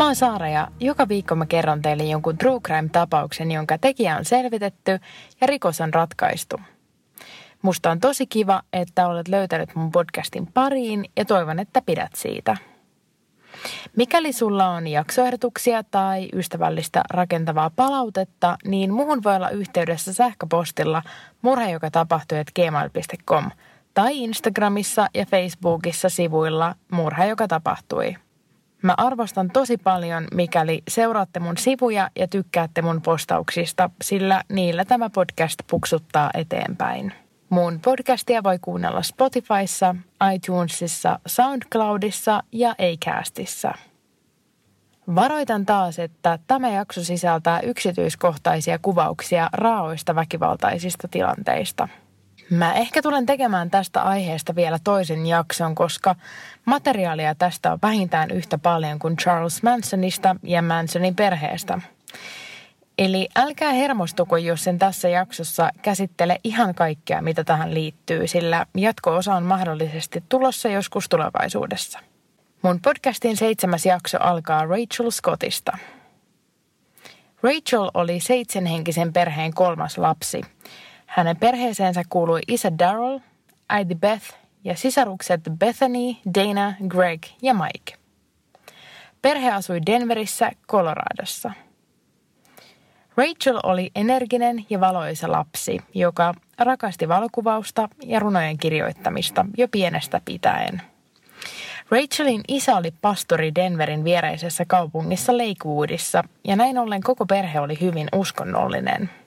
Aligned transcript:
Mä 0.00 0.06
oon 0.06 0.16
Saara 0.16 0.48
ja 0.48 0.68
joka 0.80 1.08
viikko 1.08 1.34
mä 1.34 1.46
kerron 1.46 1.82
teille 1.82 2.04
jonkun 2.04 2.38
true 2.38 2.60
crime-tapauksen, 2.60 3.52
jonka 3.52 3.78
tekijä 3.78 4.16
on 4.16 4.24
selvitetty 4.24 4.90
ja 5.40 5.46
rikos 5.46 5.80
on 5.80 5.94
ratkaistu. 5.94 6.60
Musta 7.62 7.90
on 7.90 8.00
tosi 8.00 8.26
kiva, 8.26 8.62
että 8.72 9.08
olet 9.08 9.28
löytänyt 9.28 9.74
mun 9.74 9.90
podcastin 9.90 10.46
pariin 10.46 11.04
ja 11.16 11.24
toivon, 11.24 11.58
että 11.58 11.82
pidät 11.86 12.10
siitä. 12.14 12.56
Mikäli 13.96 14.32
sulla 14.32 14.70
on 14.70 14.86
jaksoehdotuksia 14.86 15.82
tai 15.82 16.28
ystävällistä 16.32 17.02
rakentavaa 17.10 17.70
palautetta, 17.70 18.56
niin 18.64 18.92
muhun 18.92 19.22
voi 19.22 19.36
olla 19.36 19.50
yhteydessä 19.50 20.12
sähköpostilla 20.12 21.02
murha, 21.42 21.68
joka 21.68 21.90
tapahtui 21.90 22.44
gmail.com 22.54 23.50
tai 23.94 24.18
Instagramissa 24.18 25.08
ja 25.14 25.26
Facebookissa 25.26 26.08
sivuilla 26.08 26.74
murha, 26.90 27.24
joka 27.24 27.48
tapahtui. 27.48 28.16
Mä 28.82 28.94
arvostan 28.96 29.50
tosi 29.50 29.76
paljon, 29.76 30.28
mikäli 30.34 30.82
seuraatte 30.88 31.40
mun 31.40 31.58
sivuja 31.58 32.10
ja 32.16 32.28
tykkäätte 32.28 32.82
mun 32.82 33.02
postauksista, 33.02 33.90
sillä 34.02 34.42
niillä 34.48 34.84
tämä 34.84 35.10
podcast 35.10 35.58
puksuttaa 35.70 36.30
eteenpäin. 36.34 37.12
Mun 37.50 37.80
podcastia 37.80 38.42
voi 38.42 38.58
kuunnella 38.58 39.02
Spotifyssa, 39.02 39.94
iTunesissa, 40.34 41.18
SoundCloudissa 41.26 42.42
ja 42.52 42.70
Acastissa. 42.70 43.72
Varoitan 45.14 45.66
taas, 45.66 45.98
että 45.98 46.38
tämä 46.46 46.70
jakso 46.70 47.04
sisältää 47.04 47.60
yksityiskohtaisia 47.60 48.78
kuvauksia 48.78 49.48
raaoista 49.52 50.14
väkivaltaisista 50.14 51.08
tilanteista– 51.08 51.88
Mä 52.50 52.72
ehkä 52.72 53.02
tulen 53.02 53.26
tekemään 53.26 53.70
tästä 53.70 54.02
aiheesta 54.02 54.54
vielä 54.54 54.78
toisen 54.84 55.26
jakson, 55.26 55.74
koska 55.74 56.16
materiaalia 56.64 57.34
tästä 57.34 57.72
on 57.72 57.78
vähintään 57.82 58.30
yhtä 58.30 58.58
paljon 58.58 58.98
kuin 58.98 59.16
Charles 59.16 59.62
Mansonista 59.62 60.36
ja 60.42 60.62
Mansonin 60.62 61.16
perheestä. 61.16 61.80
Eli 62.98 63.28
älkää 63.36 63.72
hermostuko, 63.72 64.36
jos 64.36 64.64
sen 64.64 64.78
tässä 64.78 65.08
jaksossa 65.08 65.70
käsittele 65.82 66.40
ihan 66.44 66.74
kaikkea, 66.74 67.22
mitä 67.22 67.44
tähän 67.44 67.74
liittyy, 67.74 68.26
sillä 68.26 68.66
jatko-osa 68.76 69.34
on 69.34 69.42
mahdollisesti 69.42 70.24
tulossa 70.28 70.68
joskus 70.68 71.08
tulevaisuudessa. 71.08 71.98
Mun 72.62 72.80
podcastin 72.80 73.36
seitsemäs 73.36 73.86
jakso 73.86 74.18
alkaa 74.20 74.66
Rachel 74.66 75.10
Scottista. 75.10 75.78
Rachel 77.42 77.90
oli 77.94 78.20
seitsemänhenkisen 78.20 79.12
perheen 79.12 79.54
kolmas 79.54 79.98
lapsi– 79.98 80.40
hänen 81.10 81.36
perheeseensä 81.36 82.02
kuului 82.08 82.40
isä 82.48 82.78
Daryl, 82.78 83.20
äiti 83.68 83.94
Beth 83.94 84.34
ja 84.64 84.76
sisarukset 84.76 85.40
Bethany, 85.58 86.16
Dana, 86.34 86.74
Greg 86.88 87.22
ja 87.42 87.54
Mike. 87.54 87.94
Perhe 89.22 89.50
asui 89.50 89.80
Denverissä, 89.86 90.50
Coloradossa. 90.68 91.52
Rachel 93.16 93.60
oli 93.62 93.90
energinen 93.94 94.66
ja 94.70 94.80
valoisa 94.80 95.32
lapsi, 95.32 95.80
joka 95.94 96.34
rakasti 96.58 97.08
valokuvausta 97.08 97.88
ja 98.02 98.20
runojen 98.20 98.58
kirjoittamista 98.58 99.46
jo 99.56 99.68
pienestä 99.68 100.20
pitäen. 100.24 100.82
Rachelin 101.90 102.40
isä 102.48 102.76
oli 102.76 102.90
pastori 103.00 103.54
Denverin 103.54 104.04
viereisessä 104.04 104.64
kaupungissa 104.64 105.32
Lakewoodissa 105.38 106.24
ja 106.44 106.56
näin 106.56 106.78
ollen 106.78 107.00
koko 107.02 107.26
perhe 107.26 107.60
oli 107.60 107.80
hyvin 107.80 108.08
uskonnollinen– 108.12 109.10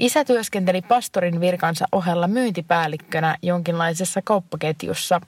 Isä 0.00 0.24
työskenteli 0.24 0.82
pastorin 0.82 1.40
virkansa 1.40 1.86
ohella 1.92 2.28
myyntipäällikkönä 2.28 3.36
jonkinlaisessa 3.42 4.20
kauppaketjussa 4.24 5.20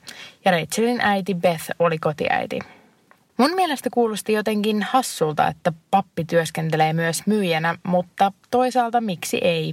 ja 0.45 0.51
Rachelin 0.51 1.01
äiti 1.01 1.35
Beth 1.35 1.71
oli 1.79 1.99
kotiäiti. 1.99 2.59
Mun 3.37 3.55
mielestä 3.55 3.91
kuulosti 3.93 4.33
jotenkin 4.33 4.83
hassulta, 4.83 5.49
että 5.49 5.73
pappi 5.91 6.25
työskentelee 6.25 6.93
myös 6.93 7.27
myyjänä, 7.27 7.79
mutta 7.83 8.33
toisaalta 8.51 9.01
miksi 9.01 9.39
ei? 9.43 9.73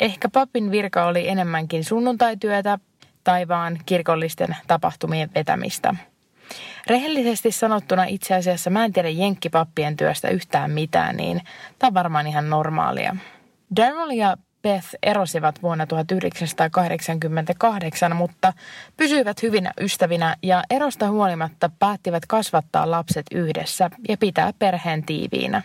Ehkä 0.00 0.28
papin 0.28 0.70
virka 0.70 1.04
oli 1.04 1.28
enemmänkin 1.28 1.84
sunnuntaityötä 1.84 2.78
tai 3.24 3.48
vaan 3.48 3.78
kirkollisten 3.86 4.56
tapahtumien 4.66 5.30
vetämistä. 5.34 5.94
Rehellisesti 6.86 7.52
sanottuna 7.52 8.04
itse 8.04 8.34
asiassa 8.34 8.70
mä 8.70 8.84
en 8.84 8.92
tiedä 8.92 9.08
jenkkipappien 9.08 9.96
työstä 9.96 10.28
yhtään 10.28 10.70
mitään, 10.70 11.16
niin 11.16 11.40
tämä 11.78 11.88
on 11.88 11.94
varmaan 11.94 12.26
ihan 12.26 12.50
normaalia. 12.50 13.16
Daryl 13.76 14.10
ja 14.10 14.36
Beth 14.62 14.88
erosivat 15.02 15.62
vuonna 15.62 15.86
1988, 15.86 18.16
mutta 18.16 18.52
pysyivät 18.96 19.42
hyvinä 19.42 19.72
ystävinä 19.80 20.36
ja 20.42 20.62
erosta 20.70 21.10
huolimatta 21.10 21.70
päättivät 21.78 22.26
kasvattaa 22.26 22.90
lapset 22.90 23.26
yhdessä 23.34 23.90
ja 24.08 24.16
pitää 24.16 24.52
perheen 24.58 25.06
tiiviinä. 25.06 25.62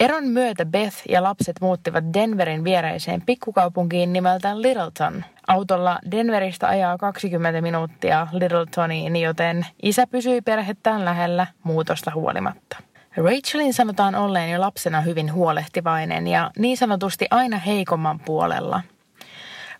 Eron 0.00 0.24
myötä 0.24 0.66
Beth 0.66 0.96
ja 1.08 1.22
lapset 1.22 1.56
muuttivat 1.60 2.04
Denverin 2.14 2.64
viereiseen 2.64 3.22
pikkukaupunkiin 3.26 4.12
nimeltään 4.12 4.62
Littleton. 4.62 5.24
Autolla 5.48 5.98
Denveristä 6.10 6.68
ajaa 6.68 6.98
20 6.98 7.60
minuuttia 7.60 8.26
Littletoniin, 8.32 9.16
joten 9.16 9.66
isä 9.82 10.06
pysyi 10.06 10.40
perhettään 10.40 11.04
lähellä 11.04 11.46
muutosta 11.62 12.12
huolimatta. 12.14 12.89
Rachelin 13.16 13.74
sanotaan 13.74 14.14
olleen 14.14 14.50
jo 14.50 14.60
lapsena 14.60 15.00
hyvin 15.00 15.32
huolehtivainen 15.32 16.26
ja 16.26 16.50
niin 16.58 16.76
sanotusti 16.76 17.26
aina 17.30 17.58
heikomman 17.58 18.20
puolella. 18.20 18.82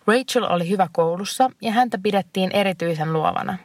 Rachel 0.07 0.43
oli 0.43 0.69
hyvä 0.69 0.87
koulussa 0.91 1.49
ja 1.61 1.71
häntä 1.71 1.97
pidettiin 2.03 2.51
erityisen 2.51 3.13
luovana. 3.13 3.57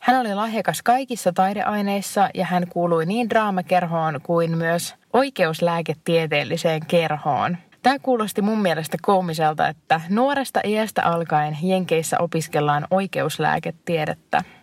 Hän 0.00 0.20
oli 0.20 0.34
lahjakas 0.34 0.82
kaikissa 0.82 1.32
taideaineissa 1.32 2.28
ja 2.34 2.44
hän 2.44 2.68
kuului 2.68 3.06
niin 3.06 3.30
draamakerhoon 3.30 4.20
kuin 4.22 4.58
myös 4.58 4.94
oikeuslääketieteelliseen 5.12 6.86
kerhoon. 6.86 7.56
Tämä 7.82 7.98
kuulosti 7.98 8.42
mun 8.42 8.62
mielestä 8.62 8.96
koomiselta, 9.02 9.68
että 9.68 10.00
nuoresta 10.08 10.60
iästä 10.64 11.02
alkaen 11.02 11.58
Jenkeissä 11.62 12.16
opiskellaan 12.18 12.86
oikeuslääketiedettä– 12.90 14.42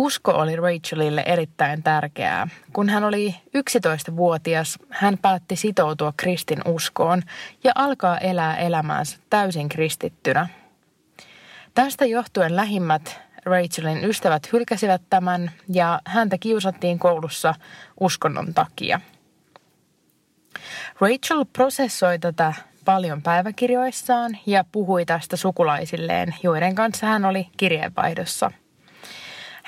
Usko 0.00 0.32
oli 0.32 0.56
Rachelille 0.56 1.22
erittäin 1.26 1.82
tärkeää. 1.82 2.48
Kun 2.72 2.88
hän 2.88 3.04
oli 3.04 3.34
11-vuotias, 3.56 4.78
hän 4.90 5.18
päätti 5.18 5.56
sitoutua 5.56 6.12
kristin 6.16 6.58
uskoon 6.64 7.22
ja 7.64 7.72
alkaa 7.74 8.18
elää 8.18 8.56
elämäänsä 8.56 9.18
täysin 9.30 9.68
kristittynä. 9.68 10.48
Tästä 11.74 12.04
johtuen 12.04 12.56
lähimmät 12.56 13.20
Rachelin 13.44 14.04
ystävät 14.04 14.52
hylkäsivät 14.52 15.02
tämän 15.10 15.50
ja 15.72 16.00
häntä 16.06 16.38
kiusattiin 16.38 16.98
koulussa 16.98 17.54
uskonnon 18.00 18.54
takia. 18.54 19.00
Rachel 21.00 21.44
prosessoi 21.52 22.18
tätä 22.18 22.54
paljon 22.84 23.22
päiväkirjoissaan 23.22 24.38
ja 24.46 24.64
puhui 24.72 25.06
tästä 25.06 25.36
sukulaisilleen, 25.36 26.34
joiden 26.42 26.74
kanssa 26.74 27.06
hän 27.06 27.24
oli 27.24 27.48
kirjeenvaihdossa– 27.56 28.50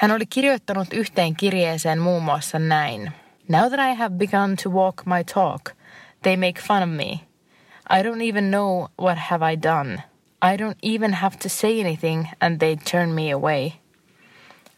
hän 0.03 0.11
oli 0.11 0.27
kirjoittanut 0.27 0.89
yhteen 0.93 1.37
kirjeeseen 1.37 1.99
muun 1.99 2.23
muassa 2.23 2.59
näin. 2.59 3.13
Now 3.49 3.69
that 3.69 3.91
I 3.91 3.95
have 3.95 4.17
begun 4.17 4.57
to 4.63 4.71
walk 4.71 5.07
my 5.07 5.25
talk, 5.35 5.77
they 6.23 6.37
make 6.37 6.61
fun 6.61 6.83
of 6.83 6.89
me. 6.89 7.21
I 7.91 8.03
don't 8.03 8.29
even 8.29 8.51
know 8.51 8.89
what 9.03 9.19
have 9.19 9.53
I 9.53 9.63
done. 9.63 10.03
I 10.53 10.57
don't 10.57 10.79
even 10.83 11.15
have 11.15 11.37
to 11.37 11.49
say 11.49 11.81
anything 11.81 12.29
and 12.41 12.59
they 12.59 12.77
turn 12.77 13.09
me 13.09 13.33
away. 13.33 13.73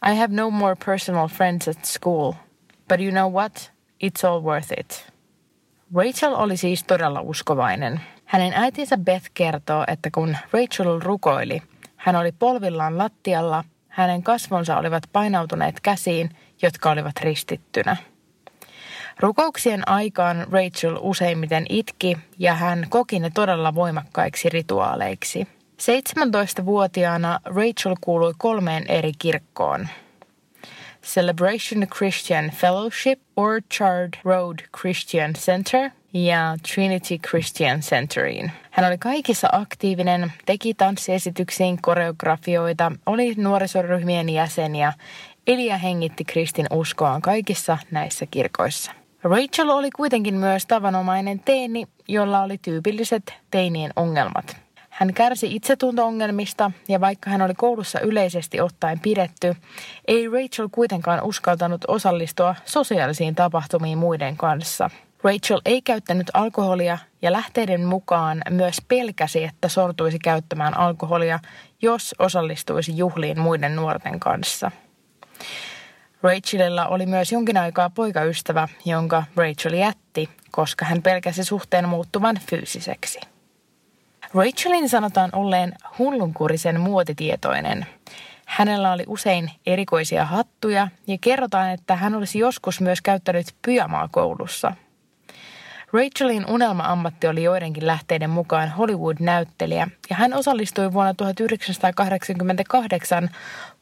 I 0.01 0.15
have 0.15 0.33
no 0.33 0.51
more 0.51 0.75
personal 0.85 1.27
friends 1.27 1.67
at 1.67 1.85
school. 1.85 2.33
But 2.87 2.99
you 2.99 3.11
know 3.11 3.31
what? 3.33 3.71
It's 4.03 4.27
all 4.27 4.41
worth 4.41 4.71
it. 4.79 5.11
Rachel 5.95 6.33
oli 6.33 6.57
siis 6.57 6.83
todella 6.83 7.21
uskovainen. 7.21 8.01
Hänen 8.25 8.53
äitinsä 8.53 8.97
Beth 8.97 9.31
kertoo, 9.33 9.83
että 9.87 10.09
kun 10.11 10.37
Rachel 10.51 10.99
rukoili, 10.99 11.61
hän 11.95 12.15
oli 12.15 12.31
polvillaan 12.31 12.97
lattialla– 12.97 13.63
hänen 13.95 14.23
kasvonsa 14.23 14.77
olivat 14.77 15.03
painautuneet 15.13 15.79
käsiin, 15.79 16.29
jotka 16.61 16.91
olivat 16.91 17.15
ristittynä. 17.21 17.97
Rukouksien 19.19 19.87
aikaan 19.89 20.47
Rachel 20.51 20.97
useimmiten 20.99 21.65
itki 21.69 22.17
ja 22.39 22.53
hän 22.53 22.85
koki 22.89 23.19
ne 23.19 23.29
todella 23.33 23.75
voimakkaiksi 23.75 24.49
rituaaleiksi. 24.49 25.47
17-vuotiaana 25.81 27.39
Rachel 27.45 27.95
kuului 28.01 28.33
kolmeen 28.37 28.85
eri 28.87 29.11
kirkkoon. 29.19 29.87
Celebration 31.03 31.87
Christian 31.87 32.49
Fellowship, 32.49 33.21
Orchard 33.35 34.13
Road 34.23 34.59
Christian 34.79 35.33
Center 35.33 35.89
ja 36.15 36.57
Trinity 36.73 37.17
Christian 37.17 37.79
Centeriin. 37.79 38.51
Hän 38.71 38.87
oli 38.87 38.97
kaikissa 38.97 39.49
aktiivinen, 39.51 40.33
teki 40.45 40.73
tanssiesityksiin 40.73 41.81
koreografioita, 41.81 42.91
oli 43.05 43.33
nuorisoryhmien 43.37 44.29
jäseniä, 44.29 44.93
ja 45.47 45.77
hengitti 45.77 46.25
kristin 46.25 46.65
uskoaan 46.73 47.21
kaikissa 47.21 47.77
näissä 47.91 48.25
kirkoissa. 48.25 48.91
Rachel 49.23 49.69
oli 49.69 49.91
kuitenkin 49.91 50.35
myös 50.35 50.65
tavanomainen 50.65 51.39
teini, 51.39 51.87
jolla 52.07 52.41
oli 52.41 52.57
tyypilliset 52.57 53.33
teinien 53.51 53.91
ongelmat. 53.95 54.57
Hän 54.89 55.13
kärsi 55.13 55.55
itsetunto-ongelmista 55.55 56.71
ja 56.87 57.01
vaikka 57.01 57.29
hän 57.29 57.41
oli 57.41 57.53
koulussa 57.53 57.99
yleisesti 57.99 58.61
ottaen 58.61 58.99
pidetty, 58.99 59.55
ei 60.07 60.27
Rachel 60.27 60.69
kuitenkaan 60.71 61.23
uskaltanut 61.23 61.81
osallistua 61.87 62.55
sosiaalisiin 62.65 63.35
tapahtumiin 63.35 63.97
muiden 63.97 64.37
kanssa. 64.37 64.89
Rachel 65.25 65.61
ei 65.65 65.81
käyttänyt 65.81 66.31
alkoholia 66.33 66.97
ja 67.21 67.31
lähteiden 67.31 67.85
mukaan 67.85 68.41
myös 68.49 68.77
pelkäsi, 68.87 69.43
että 69.43 69.67
sortuisi 69.67 70.19
käyttämään 70.19 70.77
alkoholia, 70.77 71.39
jos 71.81 72.15
osallistuisi 72.19 72.97
juhliin 72.97 73.39
muiden 73.39 73.75
nuorten 73.75 74.19
kanssa. 74.19 74.71
Rachelilla 76.23 76.87
oli 76.87 77.05
myös 77.05 77.31
jonkin 77.31 77.57
aikaa 77.57 77.89
poikaystävä, 77.89 78.67
jonka 78.85 79.23
Rachel 79.35 79.73
jätti, 79.73 80.29
koska 80.51 80.85
hän 80.85 81.01
pelkäsi 81.01 81.43
suhteen 81.43 81.89
muuttuvan 81.89 82.39
fyysiseksi. 82.49 83.19
Rachelin 84.33 84.89
sanotaan 84.89 85.29
olleen 85.33 85.73
hullunkurisen 85.99 86.79
muotitietoinen. 86.79 87.85
Hänellä 88.45 88.91
oli 88.91 89.03
usein 89.07 89.51
erikoisia 89.65 90.25
hattuja 90.25 90.87
ja 91.07 91.17
kerrotaan, 91.21 91.71
että 91.71 91.95
hän 91.95 92.15
olisi 92.15 92.39
joskus 92.39 92.81
myös 92.81 93.01
käyttänyt 93.01 93.47
pyjamaa 93.61 94.09
koulussa. 94.11 94.75
Rachelin 95.93 96.45
unelma-ammatti 96.49 97.27
oli 97.27 97.43
joidenkin 97.43 97.87
lähteiden 97.87 98.29
mukaan 98.29 98.69
Hollywood-näyttelijä 98.69 99.87
ja 100.09 100.15
hän 100.15 100.33
osallistui 100.33 100.93
vuonna 100.93 101.13
1988 101.13 103.29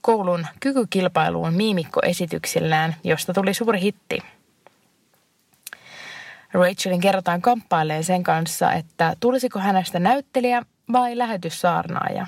koulun 0.01 0.47
kykykilpailuun 0.59 1.53
miimikkoesityksillään, 1.53 2.95
josta 3.03 3.33
tuli 3.33 3.53
suuri 3.53 3.81
hitti. 3.81 4.19
Rachelin 6.53 7.01
kerrotaan 7.01 7.41
kamppailee 7.41 8.03
sen 8.03 8.23
kanssa, 8.23 8.73
että 8.73 9.15
tulisiko 9.19 9.59
hänestä 9.59 9.99
näyttelijä 9.99 10.61
vai 10.91 11.17
lähetyssaarnaaja. 11.17 12.27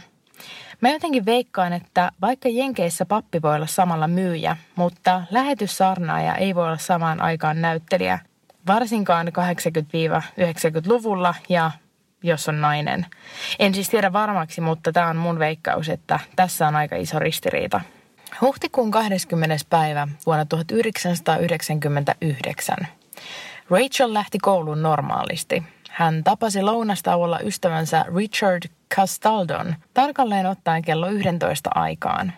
Mä 0.81 0.89
jotenkin 0.89 1.25
veikkaan, 1.25 1.73
että 1.73 2.11
vaikka 2.21 2.49
Jenkeissä 2.49 3.05
pappi 3.05 3.41
voi 3.41 3.55
olla 3.55 3.67
samalla 3.67 4.07
myyjä, 4.07 4.57
mutta 4.75 5.23
lähetyssaarnaaja 5.31 6.35
ei 6.35 6.55
voi 6.55 6.65
olla 6.65 6.77
samaan 6.77 7.21
aikaan 7.21 7.61
näyttelijä, 7.61 8.19
varsinkaan 8.67 9.27
80-90-luvulla 9.27 11.35
ja 11.49 11.71
jos 12.23 12.49
on 12.49 12.61
nainen. 12.61 13.05
En 13.59 13.73
siis 13.73 13.89
tiedä 13.89 14.13
varmaksi, 14.13 14.61
mutta 14.61 14.91
tämä 14.91 15.07
on 15.07 15.17
mun 15.17 15.39
veikkaus, 15.39 15.89
että 15.89 16.19
tässä 16.35 16.67
on 16.67 16.75
aika 16.75 16.95
iso 16.95 17.19
ristiriita. 17.19 17.81
Huhtikuun 18.41 18.91
20. 18.91 19.55
päivä 19.69 20.07
vuonna 20.25 20.45
1999 20.45 22.77
Rachel 23.69 24.13
lähti 24.13 24.39
kouluun 24.39 24.81
normaalisti. 24.81 25.63
Hän 25.89 26.23
tapasi 26.23 26.61
lounastauolla 26.61 27.39
ystävänsä 27.39 28.05
Richard 28.15 28.63
Castaldon 28.95 29.75
tarkalleen 29.93 30.45
ottaen 30.45 30.81
kello 30.81 31.09
11 31.09 31.69
aikaan. 31.75 32.33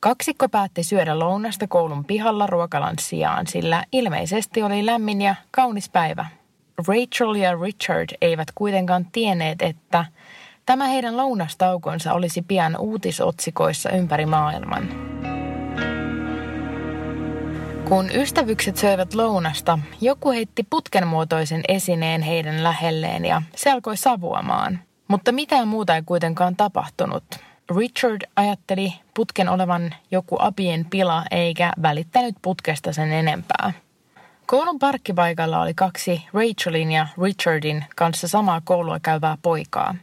Kaksikko 0.00 0.48
päätti 0.48 0.82
syödä 0.82 1.18
lounasta 1.18 1.66
koulun 1.66 2.04
pihalla 2.04 2.46
ruokalan 2.46 2.94
sijaan, 3.00 3.46
sillä 3.46 3.84
ilmeisesti 3.92 4.62
oli 4.62 4.86
lämmin 4.86 5.22
ja 5.22 5.34
kaunis 5.50 5.90
päivä. 5.90 6.26
Rachel 6.88 7.34
ja 7.34 7.58
Richard 7.62 8.08
eivät 8.20 8.48
kuitenkaan 8.54 9.06
tienneet, 9.12 9.62
että 9.62 10.04
tämä 10.66 10.86
heidän 10.86 11.16
lounastaukonsa 11.16 12.12
olisi 12.12 12.42
pian 12.42 12.76
uutisotsikoissa 12.78 13.90
ympäri 13.90 14.26
maailman. 14.26 14.88
Kun 17.88 18.10
ystävykset 18.14 18.76
söivät 18.76 19.14
lounasta, 19.14 19.78
joku 20.00 20.30
heitti 20.30 20.66
putkenmuotoisen 20.70 21.62
esineen 21.68 22.22
heidän 22.22 22.64
lähelleen 22.64 23.24
ja 23.24 23.42
se 23.56 23.70
alkoi 23.70 23.96
savuamaan. 23.96 24.78
Mutta 25.08 25.32
mitään 25.32 25.68
muuta 25.68 25.96
ei 25.96 26.02
kuitenkaan 26.06 26.56
tapahtunut. 26.56 27.24
Richard 27.76 28.22
ajatteli 28.36 28.94
putken 29.16 29.48
olevan 29.48 29.94
joku 30.10 30.36
apien 30.38 30.86
pila 30.90 31.24
eikä 31.30 31.72
välittänyt 31.82 32.34
putkesta 32.42 32.92
sen 32.92 33.12
enempää. 33.12 33.72
Koulun 34.46 34.78
parkkipaikalla 34.78 35.60
oli 35.60 35.74
kaksi 35.74 36.26
Rachelin 36.34 36.92
ja 36.92 37.06
Richardin 37.22 37.84
kanssa 37.96 38.28
samaa 38.28 38.60
koulua 38.64 39.00
käyvää 39.00 39.38
poikaa. 39.42 39.94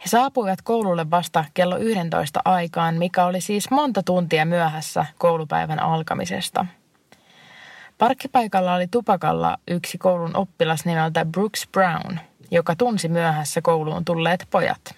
He 0.00 0.06
saapuivat 0.06 0.62
koululle 0.62 1.10
vasta 1.10 1.44
kello 1.54 1.76
11 1.76 2.40
aikaan, 2.44 2.94
mikä 2.94 3.24
oli 3.24 3.40
siis 3.40 3.70
monta 3.70 4.02
tuntia 4.02 4.44
myöhässä 4.44 5.06
koulupäivän 5.18 5.82
alkamisesta. 5.82 6.66
Parkkipaikalla 7.98 8.74
oli 8.74 8.86
tupakalla 8.86 9.56
yksi 9.68 9.98
koulun 9.98 10.36
oppilas 10.36 10.84
nimeltä 10.84 11.24
Brooks 11.24 11.68
Brown, 11.72 12.18
joka 12.50 12.76
tunsi 12.76 13.08
myöhässä 13.08 13.62
kouluun 13.62 14.04
tulleet 14.04 14.46
pojat. 14.50 14.97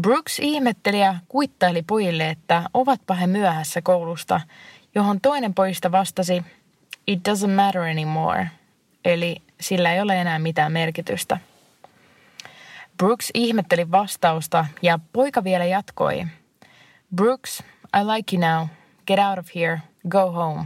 Brooks 0.00 0.38
ihmetteli 0.38 1.00
ja 1.00 1.14
kuittaili 1.28 1.82
pojille, 1.82 2.30
että 2.30 2.62
ovatpa 2.74 3.14
he 3.14 3.26
myöhässä 3.26 3.82
koulusta, 3.82 4.40
johon 4.94 5.20
toinen 5.20 5.54
pojista 5.54 5.92
vastasi, 5.92 6.42
it 7.06 7.20
doesn't 7.28 7.50
matter 7.50 7.82
anymore, 7.82 8.46
eli 9.04 9.36
sillä 9.60 9.92
ei 9.92 10.00
ole 10.00 10.20
enää 10.20 10.38
mitään 10.38 10.72
merkitystä– 10.72 11.38
Brooks 13.02 13.30
ihmetteli 13.34 13.90
vastausta 13.90 14.66
ja 14.82 14.98
poika 15.12 15.44
vielä 15.44 15.64
jatkoi. 15.64 16.26
Brooks, 17.14 17.62
I 18.00 18.04
like 18.04 18.36
you 18.36 18.40
now. 18.40 18.66
Get 19.06 19.18
out 19.18 19.38
of 19.38 19.54
here. 19.54 19.80
Go 20.08 20.32
home. 20.32 20.64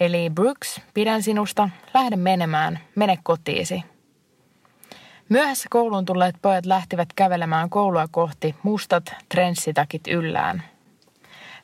Eli 0.00 0.30
Brooks, 0.30 0.80
pidän 0.94 1.22
sinusta. 1.22 1.70
Lähde 1.94 2.16
menemään. 2.16 2.78
Mene 2.94 3.18
kotiisi. 3.22 3.84
Myöhässä 5.28 5.68
kouluun 5.70 6.04
tulleet 6.04 6.36
pojat 6.42 6.66
lähtivät 6.66 7.08
kävelemään 7.16 7.70
koulua 7.70 8.08
kohti 8.10 8.54
mustat 8.62 9.14
trenssitakit 9.28 10.06
yllään. 10.08 10.62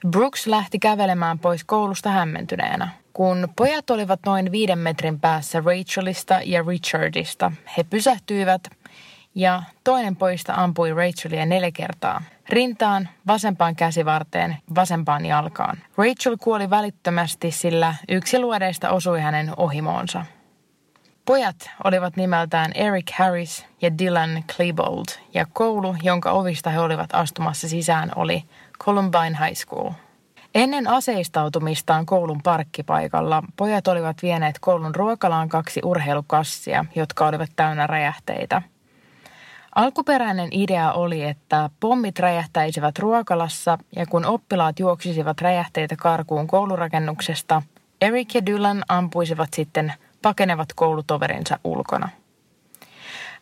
Brooks 0.09 0.47
lähti 0.47 0.79
kävelemään 0.79 1.39
pois 1.39 1.65
koulusta 1.65 2.11
hämmentyneenä. 2.11 2.89
Kun 3.13 3.49
pojat 3.57 3.91
olivat 3.91 4.21
noin 4.27 4.53
viiden 4.53 4.79
metrin 4.79 5.21
päässä 5.21 5.63
Rachelista 5.67 6.41
ja 6.45 6.65
Richardista, 6.69 7.53
he 7.77 7.85
pysähtyivät– 7.85 8.61
ja 9.35 9.63
toinen 9.85 10.17
poista 10.17 10.55
ampui 10.55 10.93
Rachelia 10.93 11.47
neljä 11.47 11.71
kertaa. 11.71 12.23
Rintaan, 12.49 13.09
vasempaan 13.27 13.77
käsivarteen, 13.77 14.57
vasempaan 14.75 15.27
jalkaan. 15.27 15.79
Rachel 15.97 16.37
kuoli 16.41 16.71
välittömästi, 16.71 17.51
sillä 17.51 17.95
yksi 18.09 18.39
luodeista 18.39 18.91
osui 18.91 19.21
hänen 19.21 19.53
ohimoonsa. 19.57 20.25
Pojat 21.25 21.71
olivat 21.85 22.17
nimeltään 22.17 22.73
Eric 22.75 23.13
Harris 23.13 23.67
ja 23.83 23.99
Dylan 23.99 24.45
Klebold, 24.57 25.05
ja 25.35 25.47
koulu, 25.53 25.97
jonka 26.03 26.33
ovista 26.33 26.71
he 26.71 26.81
olivat 26.81 27.11
astumassa 27.13 27.69
sisään, 27.69 28.13
oli 28.17 28.45
Columbine 28.79 29.39
High 29.47 29.57
School. 29.57 29.91
Ennen 30.55 30.89
aseistautumistaan 30.89 32.07
koulun 32.07 32.41
parkkipaikalla 32.43 33.43
pojat 33.57 33.89
olivat 33.89 34.17
vieneet 34.23 34.59
koulun 34.61 34.95
ruokalaan 34.95 35.49
kaksi 35.49 35.81
urheilukassia, 35.85 36.85
jotka 36.95 37.27
olivat 37.27 37.51
täynnä 37.57 37.87
räjähteitä– 37.87 38.63
Alkuperäinen 39.75 40.49
idea 40.51 40.93
oli, 40.93 41.23
että 41.23 41.71
pommit 41.81 42.19
räjähtäisivät 42.19 42.99
ruokalassa 42.99 43.79
ja 43.97 44.07
kun 44.07 44.25
oppilaat 44.25 44.79
juoksisivat 44.79 45.41
räjähteitä 45.41 45.97
karkuun 45.97 46.47
koulurakennuksesta, 46.47 47.63
Eric 48.01 48.35
ja 48.35 48.47
Dylan 48.47 48.85
ampuisivat 48.89 49.49
sitten 49.55 49.93
pakenevat 50.23 50.69
koulutoverinsa 50.75 51.59
ulkona. 51.65 52.09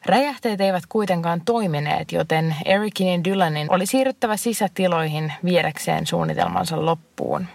Räjähteet 0.07 0.61
eivät 0.61 0.83
kuitenkaan 0.89 1.43
toimineet, 1.45 2.13
joten 2.13 2.57
Ericin 2.65 3.13
ja 3.13 3.25
Dylanin 3.25 3.67
oli 3.71 3.87
siirryttävä 3.87 4.37
sisätiloihin 4.37 5.33
viedäkseen 5.45 6.07
suunnitelmansa 6.07 6.87
loppuun. 6.87 7.47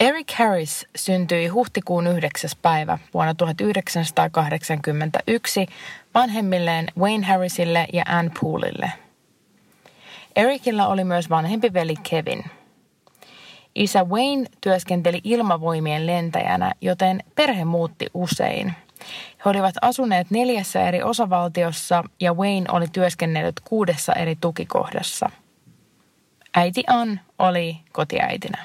Eric 0.00 0.32
Harris 0.38 0.86
syntyi 0.96 1.46
huhtikuun 1.46 2.06
9. 2.06 2.50
päivä 2.62 2.98
vuonna 3.14 3.34
1981 3.34 5.66
vanhemmilleen 6.14 6.86
Wayne 6.98 7.26
Harrisille 7.26 7.86
ja 7.92 8.04
Ann 8.06 8.30
Poolille. 8.40 8.92
Ericillä 10.36 10.88
oli 10.88 11.04
myös 11.04 11.30
vanhempi 11.30 11.72
veli 11.72 11.94
Kevin. 12.10 12.44
Isä 13.76 14.04
Wayne 14.04 14.46
työskenteli 14.60 15.20
ilmavoimien 15.24 16.06
lentäjänä, 16.06 16.72
joten 16.80 17.22
perhe 17.34 17.64
muutti 17.64 18.06
usein. 18.14 18.74
He 19.44 19.50
olivat 19.50 19.74
asuneet 19.82 20.30
neljässä 20.30 20.88
eri 20.88 21.02
osavaltiossa 21.02 22.04
ja 22.20 22.34
Wayne 22.34 22.66
oli 22.72 22.86
työskennellyt 22.92 23.60
kuudessa 23.64 24.12
eri 24.12 24.36
tukikohdassa. 24.40 25.30
Äiti 26.54 26.84
Ann 26.86 27.20
oli 27.38 27.76
kotiäitinä. 27.92 28.64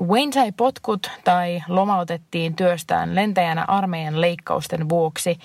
Wayne 0.00 0.32
sai 0.32 0.52
potkut 0.52 1.10
tai 1.24 1.62
lomautettiin 1.68 2.56
työstään 2.56 3.14
lentäjänä 3.14 3.64
armeijan 3.68 4.20
leikkausten 4.20 4.88
vuoksi 4.88 5.38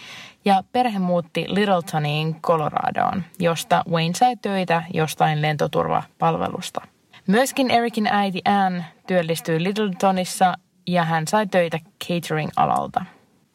ja 0.46 0.64
perhe 0.72 1.00
muutti 1.00 1.46
Littletoniin 1.48 2.42
Coloradoon, 2.42 3.24
josta 3.40 3.84
Wayne 3.90 4.14
sai 4.14 4.36
töitä 4.42 4.84
jostain 4.94 5.42
lentoturvapalvelusta. 5.42 6.95
Myöskin 7.28 7.72
Ericin 7.72 8.08
äiti 8.08 8.42
Ann 8.46 8.84
työllistyi 9.08 9.64
Littletonissa 9.64 10.54
ja 10.88 11.04
hän 11.04 11.28
sai 11.28 11.48
töitä 11.48 11.80
catering-alalta. 12.08 13.06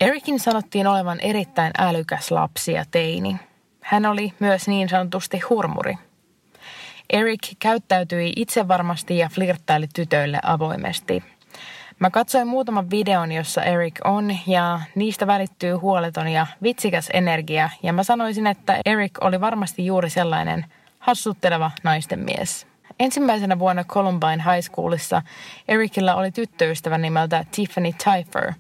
Ericin 0.00 0.41
sanottiin 0.41 0.87
olevan 0.87 1.21
erittäin 1.21 1.73
älykäs 1.79 2.31
lapsi 2.31 2.73
ja 2.73 2.85
teini. 2.91 3.37
Hän 3.81 4.07
oli 4.07 4.33
myös 4.41 4.69
niin 4.69 4.89
sanotusti 4.89 5.39
hurmuri– 5.39 5.99
Eric 7.12 7.49
käyttäytyi 7.59 8.33
itsevarmasti 8.37 9.19
ja 9.19 9.29
flirttaili 9.29 9.87
tytöille 9.95 10.41
avoimesti. 10.43 11.25
Mä 11.99 12.11
katsoin 12.11 12.49
muutaman 12.49 12.91
videon, 12.91 13.33
jossa 13.33 13.62
Eric 13.62 13.95
on 14.05 14.37
ja 14.47 14.81
niistä 14.95 15.27
välittyy 15.27 15.73
huoleton 15.73 16.29
ja 16.29 16.47
vitsikäs 16.62 17.11
energia 17.12 17.71
ja 17.83 17.93
mä 17.93 18.03
sanoisin, 18.03 18.47
että 18.47 18.81
Eric 18.87 19.12
oli 19.21 19.41
varmasti 19.41 19.87
juuri 19.87 20.11
sellainen 20.11 20.67
hassutteleva 20.99 21.71
naisten 21.83 22.19
mies. 22.19 22.70
Ensimmäisenä 23.00 23.59
vuonna 23.59 23.85
Columbine 23.85 24.45
High 24.54 24.61
Schoolissa 24.61 25.23
Ericillä 25.69 26.14
oli 26.14 26.30
tyttöystävä 26.30 26.99
nimeltä 26.99 27.45
Tiffany 27.50 27.92
Tyfer, 27.92 28.52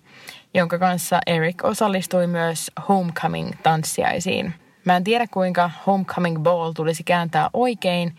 jonka 0.54 0.78
kanssa 0.78 1.18
Eric 1.26 1.64
osallistui 1.64 2.26
myös 2.26 2.70
Homecoming-tanssiaisiin. 2.88 4.52
Mä 4.84 4.96
en 4.96 5.04
tiedä 5.04 5.26
kuinka 5.26 5.70
Homecoming 5.86 6.38
Ball 6.38 6.72
tulisi 6.72 7.04
kääntää 7.04 7.50
oikein, 7.52 8.14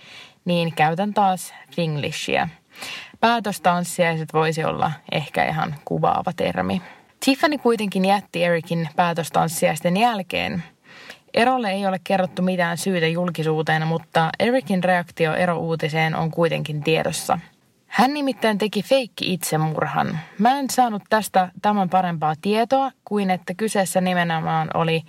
niin 0.45 0.73
käytän 0.75 1.13
taas 1.13 1.53
Finglishia. 1.75 2.49
Päätöstanssiaiset 3.19 4.33
voisi 4.33 4.63
olla 4.63 4.91
ehkä 5.11 5.45
ihan 5.45 5.75
kuvaava 5.85 6.33
termi. 6.35 6.81
Tiffany 7.25 7.57
kuitenkin 7.57 8.05
jätti 8.05 8.43
Ericin 8.43 8.89
päätöstanssiaisten 8.95 9.97
jälkeen. 9.97 10.63
Erolle 11.33 11.71
ei 11.71 11.87
ole 11.87 11.99
kerrottu 12.03 12.41
mitään 12.41 12.77
syytä 12.77 13.07
julkisuuteen, 13.07 13.87
mutta 13.87 14.29
Ericin 14.39 14.83
reaktio 14.83 15.35
erouutiseen 15.35 16.15
on 16.15 16.31
kuitenkin 16.31 16.83
tiedossa. 16.83 17.39
Hän 17.87 18.13
nimittäin 18.13 18.57
teki 18.57 18.83
feikki 18.83 19.33
itsemurhan. 19.33 20.19
Mä 20.37 20.59
en 20.59 20.69
saanut 20.69 21.03
tästä 21.09 21.51
tämän 21.61 21.89
parempaa 21.89 22.33
tietoa 22.41 22.91
kuin 23.05 23.29
että 23.29 23.53
kyseessä 23.53 24.01
nimenomaan 24.01 24.69
oli 24.73 25.03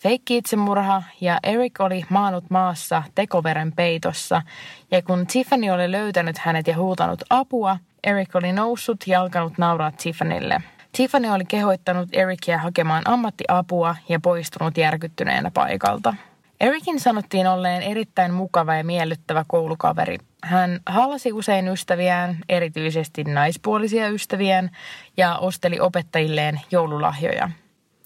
feikki 0.00 0.36
itsemurha 0.36 1.02
ja 1.20 1.38
Eric 1.42 1.80
oli 1.80 2.04
maanut 2.08 2.50
maassa 2.50 3.02
tekoveren 3.14 3.72
peitossa 3.72 4.42
ja 4.90 5.02
kun 5.02 5.26
Tiffany 5.26 5.70
oli 5.70 5.92
löytänyt 5.92 6.38
hänet 6.38 6.66
ja 6.66 6.76
huutanut 6.76 7.22
apua, 7.30 7.78
Eric 8.04 8.36
oli 8.36 8.52
noussut 8.52 9.06
ja 9.06 9.20
alkanut 9.20 9.58
nauraa 9.58 9.92
Tiffanylle. 9.92 10.60
Tiffany 10.92 11.28
oli 11.28 11.44
kehoittanut 11.44 12.08
Ericia 12.12 12.58
hakemaan 12.58 13.02
ammattiapua 13.04 13.96
ja 14.08 14.20
poistunut 14.20 14.76
järkyttyneenä 14.76 15.50
paikalta. 15.54 16.14
Ericin 16.60 17.00
sanottiin 17.00 17.46
olleen 17.46 17.82
erittäin 17.82 18.34
mukava 18.34 18.74
ja 18.74 18.84
miellyttävä 18.84 19.44
koulukaveri. 19.48 20.18
Hän 20.42 20.80
halasi 20.86 21.32
usein 21.32 21.68
ystäviään, 21.68 22.38
erityisesti 22.48 23.24
naispuolisia 23.24 24.08
ystäviään, 24.08 24.70
ja 25.16 25.36
osteli 25.38 25.80
opettajilleen 25.80 26.60
joululahjoja– 26.70 27.50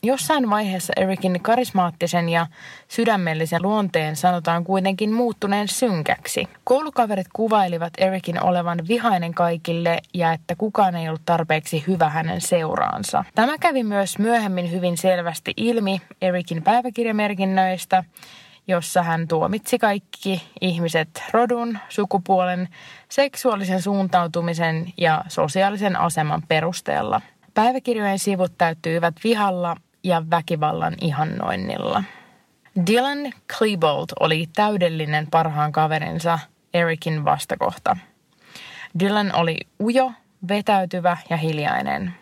Jossain 0.04 0.50
vaiheessa 0.50 0.92
Ericin 0.96 1.40
karismaattisen 1.42 2.28
ja 2.28 2.46
sydämellisen 2.88 3.62
luonteen 3.62 4.16
sanotaan 4.16 4.64
kuitenkin 4.64 5.12
muuttuneen 5.12 5.68
synkäksi. 5.68 6.48
Koulukaverit 6.64 7.26
kuvailivat 7.32 7.92
Ericin 7.98 8.44
olevan 8.44 8.78
vihainen 8.88 9.34
kaikille 9.34 9.98
ja 10.14 10.32
että 10.32 10.54
kukaan 10.58 10.96
ei 10.96 11.08
ollut 11.08 11.22
tarpeeksi 11.24 11.84
hyvä 11.86 12.08
hänen 12.08 12.40
seuraansa. 12.40 13.24
Tämä 13.34 13.58
kävi 13.58 13.84
myös 13.84 14.18
myöhemmin 14.18 14.70
hyvin 14.70 14.96
selvästi 14.96 15.52
ilmi 15.56 16.02
Ericin 16.22 16.62
päiväkirjamerkinnöistä, 16.62 18.04
jossa 18.68 19.02
hän 19.02 19.28
tuomitsi 19.28 19.78
kaikki 19.78 20.42
ihmiset 20.60 21.22
rodun, 21.32 21.78
sukupuolen, 21.88 22.68
seksuaalisen 23.08 23.82
suuntautumisen 23.82 24.92
ja 24.96 25.24
sosiaalisen 25.28 25.96
aseman 25.96 26.42
perusteella. 26.48 27.20
Päiväkirjojen 27.54 28.18
sivut 28.18 28.52
täyttyivät 28.58 29.14
vihalla 29.24 29.76
ja 30.04 30.22
väkivallan 30.30 30.94
ihannoinnilla. 31.00 32.04
Dylan 32.86 33.32
Klebold 33.58 34.06
oli 34.20 34.48
täydellinen 34.56 35.26
parhaan 35.30 35.72
kaverinsa 35.72 36.38
Ericin 36.74 37.24
vastakohta. 37.24 37.96
Dylan 39.00 39.34
oli 39.34 39.56
ujo, 39.80 40.12
vetäytyvä 40.48 41.16
ja 41.30 41.36
hiljainen. 41.36 42.14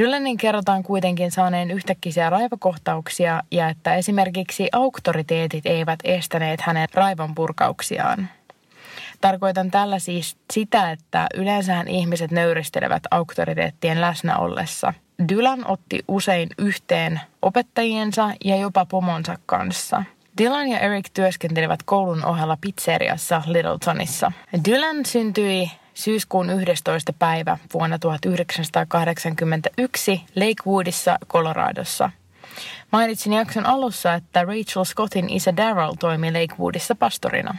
Dylanin 0.00 0.36
kerrotaan 0.36 0.82
kuitenkin 0.82 1.30
saaneen 1.30 1.70
yhtäkkiä 1.70 2.30
raivokohtauksia 2.30 3.42
ja 3.50 3.68
että 3.68 3.94
esimerkiksi 3.94 4.68
auktoriteetit 4.72 5.66
eivät 5.66 5.98
estäneet 6.04 6.60
hänen 6.60 6.88
raivonpurkauksiaan. 6.94 8.28
Tarkoitan 9.20 9.70
tällä 9.70 9.98
siis 9.98 10.36
sitä, 10.52 10.90
että 10.90 11.26
yleensähän 11.34 11.88
ihmiset 11.88 12.30
nöyristelevät 12.30 13.02
auktoriteettien 13.10 14.00
läsnä 14.00 14.38
ollessa– 14.38 14.94
Dylan 15.28 15.66
otti 15.66 16.04
usein 16.08 16.48
yhteen 16.58 17.20
opettajiensa 17.42 18.30
ja 18.44 18.56
jopa 18.56 18.86
pomonsa 18.86 19.38
kanssa. 19.46 20.02
Dylan 20.38 20.68
ja 20.68 20.78
Eric 20.78 21.06
työskentelivät 21.14 21.82
koulun 21.82 22.24
ohella 22.24 22.58
pizzeriassa 22.60 23.42
Littletonissa. 23.46 24.32
Dylan 24.68 25.06
syntyi 25.06 25.70
syyskuun 25.94 26.50
11. 26.50 27.12
päivä 27.12 27.58
vuonna 27.74 27.98
1981 27.98 30.24
Lakewoodissa, 30.36 31.18
Coloradossa. 31.28 32.10
Mainitsin 32.92 33.32
jakson 33.32 33.66
alussa, 33.66 34.14
että 34.14 34.42
Rachel 34.42 34.84
Scottin 34.84 35.30
isä 35.30 35.56
Daryl 35.56 35.94
toimi 35.98 36.32
Lakewoodissa 36.32 36.94
pastorina. 36.94 37.56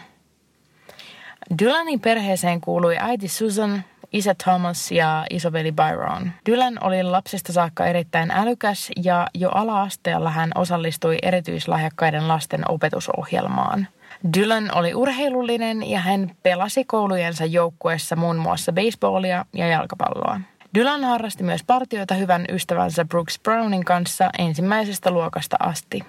Dylanin 1.60 2.00
perheeseen 2.00 2.62
kuului 2.62 2.96
äiti 3.00 3.28
Susan, 3.28 3.84
isä 4.14 4.36
Thomas 4.44 4.92
ja 4.92 5.26
isoveli 5.30 5.72
Byron. 5.72 6.32
Dylan 6.46 6.78
oli 6.82 7.04
lapsesta 7.04 7.54
saakka 7.54 7.86
erittäin 7.86 8.32
älykäs 8.32 8.92
ja 9.04 9.28
jo 9.34 9.50
ala-asteella 9.50 10.30
hän 10.30 10.52
osallistui 10.56 11.18
erityislahjakkaiden 11.22 12.28
lasten 12.28 12.72
opetusohjelmaan. 12.72 13.88
Dylan 14.38 14.70
oli 14.76 14.94
urheilullinen 14.94 15.90
ja 15.90 16.00
hän 16.00 16.32
pelasi 16.44 16.86
koulujensa 16.86 17.46
joukkueessa 17.46 18.16
muun 18.16 18.38
muassa 18.38 18.72
baseballia 18.72 19.46
ja 19.54 19.68
jalkapalloa. 19.68 20.42
Dylan 20.76 21.04
harrasti 21.04 21.44
myös 21.44 21.64
partioita 21.64 22.14
hyvän 22.14 22.46
ystävänsä 22.50 23.06
Brooks 23.06 23.40
Brownin 23.40 23.86
kanssa 23.86 24.30
ensimmäisestä 24.40 25.12
luokasta 25.12 25.58
asti. 25.60 26.00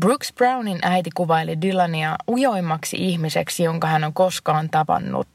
Brooks 0.00 0.32
Brownin 0.32 0.78
äiti 0.82 1.10
kuvaili 1.14 1.60
Dylania 1.62 2.16
ujoimmaksi 2.28 2.96
ihmiseksi, 2.96 3.62
jonka 3.62 3.86
hän 3.86 4.04
on 4.04 4.12
koskaan 4.12 4.70
tavannut. 4.70 5.28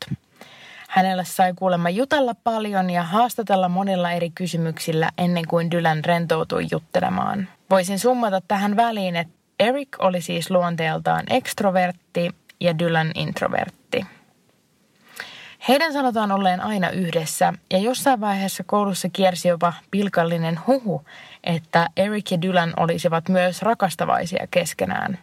Hänellä 0.89 1.23
sai 1.23 1.53
kuulemma 1.55 1.89
jutella 1.89 2.35
paljon 2.43 2.89
ja 2.89 3.03
haastatella 3.03 3.69
monilla 3.69 4.11
eri 4.11 4.29
kysymyksillä 4.29 5.09
ennen 5.17 5.47
kuin 5.47 5.71
Dylan 5.71 6.05
rentoutui 6.05 6.67
juttelemaan. 6.71 7.47
Voisin 7.69 7.99
summata 7.99 8.41
tähän 8.47 8.75
väliin, 8.75 9.15
että 9.15 9.33
Eric 9.59 9.87
oli 9.99 10.21
siis 10.21 10.51
luonteeltaan 10.51 11.23
ekstrovertti 11.29 12.29
ja 12.59 12.79
Dylan 12.79 13.11
introvertti. 13.15 14.05
Heidän 15.67 15.93
sanotaan 15.93 16.31
olleen 16.31 16.61
aina 16.61 16.89
yhdessä 16.89 17.53
ja 17.71 17.77
jossain 17.77 18.21
vaiheessa 18.21 18.63
koulussa 18.63 19.09
kiersi 19.09 19.47
jopa 19.47 19.73
pilkallinen 19.91 20.59
huhu, 20.67 21.05
että 21.43 21.87
Eric 21.97 22.31
ja 22.31 22.41
Dylan 22.41 22.73
olisivat 22.77 23.29
myös 23.29 23.61
rakastavaisia 23.61 24.47
keskenään. 24.51 25.19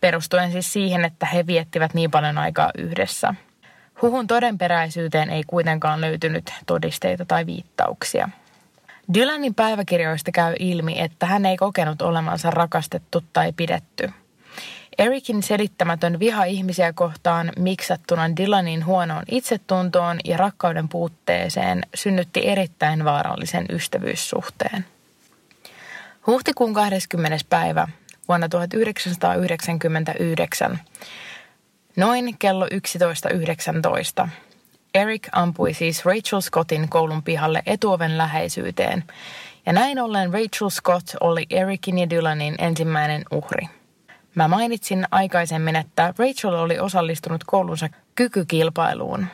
Perustuen 0.00 0.52
siis 0.52 0.72
siihen, 0.72 1.04
että 1.04 1.26
he 1.26 1.46
viettivät 1.46 1.94
niin 1.94 2.10
paljon 2.10 2.38
aikaa 2.38 2.70
yhdessä– 2.78 3.34
Huhun 4.02 4.26
todenperäisyyteen 4.26 5.30
ei 5.30 5.42
kuitenkaan 5.46 6.00
löytynyt 6.00 6.52
todisteita 6.66 7.24
tai 7.24 7.46
viittauksia. 7.46 8.28
Dylanin 9.14 9.54
päiväkirjoista 9.54 10.32
käy 10.32 10.54
ilmi, 10.58 11.00
että 11.00 11.26
hän 11.26 11.46
ei 11.46 11.56
kokenut 11.56 12.02
olemansa 12.02 12.50
rakastettu 12.50 13.24
tai 13.32 13.52
pidetty. 13.52 14.10
Ericin 15.00 15.42
selittämätön 15.42 16.18
viha 16.18 16.44
ihmisiä 16.44 16.92
kohtaan 16.92 17.52
miksattuna 17.58 18.36
Dylanin 18.36 18.86
huonoon 18.86 19.22
itsetuntoon 19.30 20.20
ja 20.24 20.36
rakkauden 20.36 20.88
puutteeseen 20.88 21.82
synnytti 21.94 22.48
erittäin 22.48 23.04
vaarallisen 23.04 23.66
ystävyyssuhteen. 23.70 24.84
Huhtikuun 26.26 26.74
20. 26.74 27.36
päivä 27.48 27.88
vuonna 28.28 28.48
1999 28.48 30.78
Noin 31.96 32.36
kello 32.38 32.66
11.19. 34.22 34.28
Eric 34.94 35.28
ampui 35.32 35.74
siis 35.74 36.04
Rachel 36.04 36.40
Scottin 36.40 36.88
koulun 36.88 37.22
pihalle 37.22 37.62
etuoven 37.66 38.18
läheisyyteen, 38.18 39.04
ja 39.66 39.72
näin 39.72 39.98
ollen 39.98 40.32
Rachel 40.32 40.68
Scott 40.68 41.08
oli 41.20 41.46
Ericin 41.50 41.98
ja 41.98 42.10
Dylanin 42.10 42.54
ensimmäinen 42.58 43.24
uhri. 43.30 43.79
Mä 44.34 44.48
mainitsin 44.48 45.06
aikaisemmin, 45.10 45.76
että 45.76 46.14
Rachel 46.18 46.54
oli 46.54 46.78
osallistunut 46.78 47.44
koulunsa 47.44 47.88
kykykilpailuun. 48.14 49.26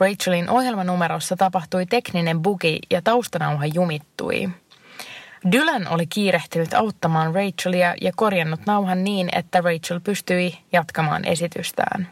Rachelin 0.00 0.50
ohjelmanumerossa 0.50 1.36
tapahtui 1.36 1.86
tekninen 1.86 2.42
bugi 2.42 2.78
ja 2.90 3.02
taustanauha 3.02 3.66
jumittui. 3.66 4.48
Dylan 5.52 5.88
oli 5.88 6.06
kiirehtinyt 6.06 6.74
auttamaan 6.74 7.34
Rachelia 7.34 7.94
ja 8.00 8.12
korjannut 8.16 8.60
nauhan 8.66 9.04
niin, 9.04 9.28
että 9.32 9.60
Rachel 9.60 10.00
pystyi 10.00 10.58
jatkamaan 10.72 11.24
esitystään. 11.24 12.08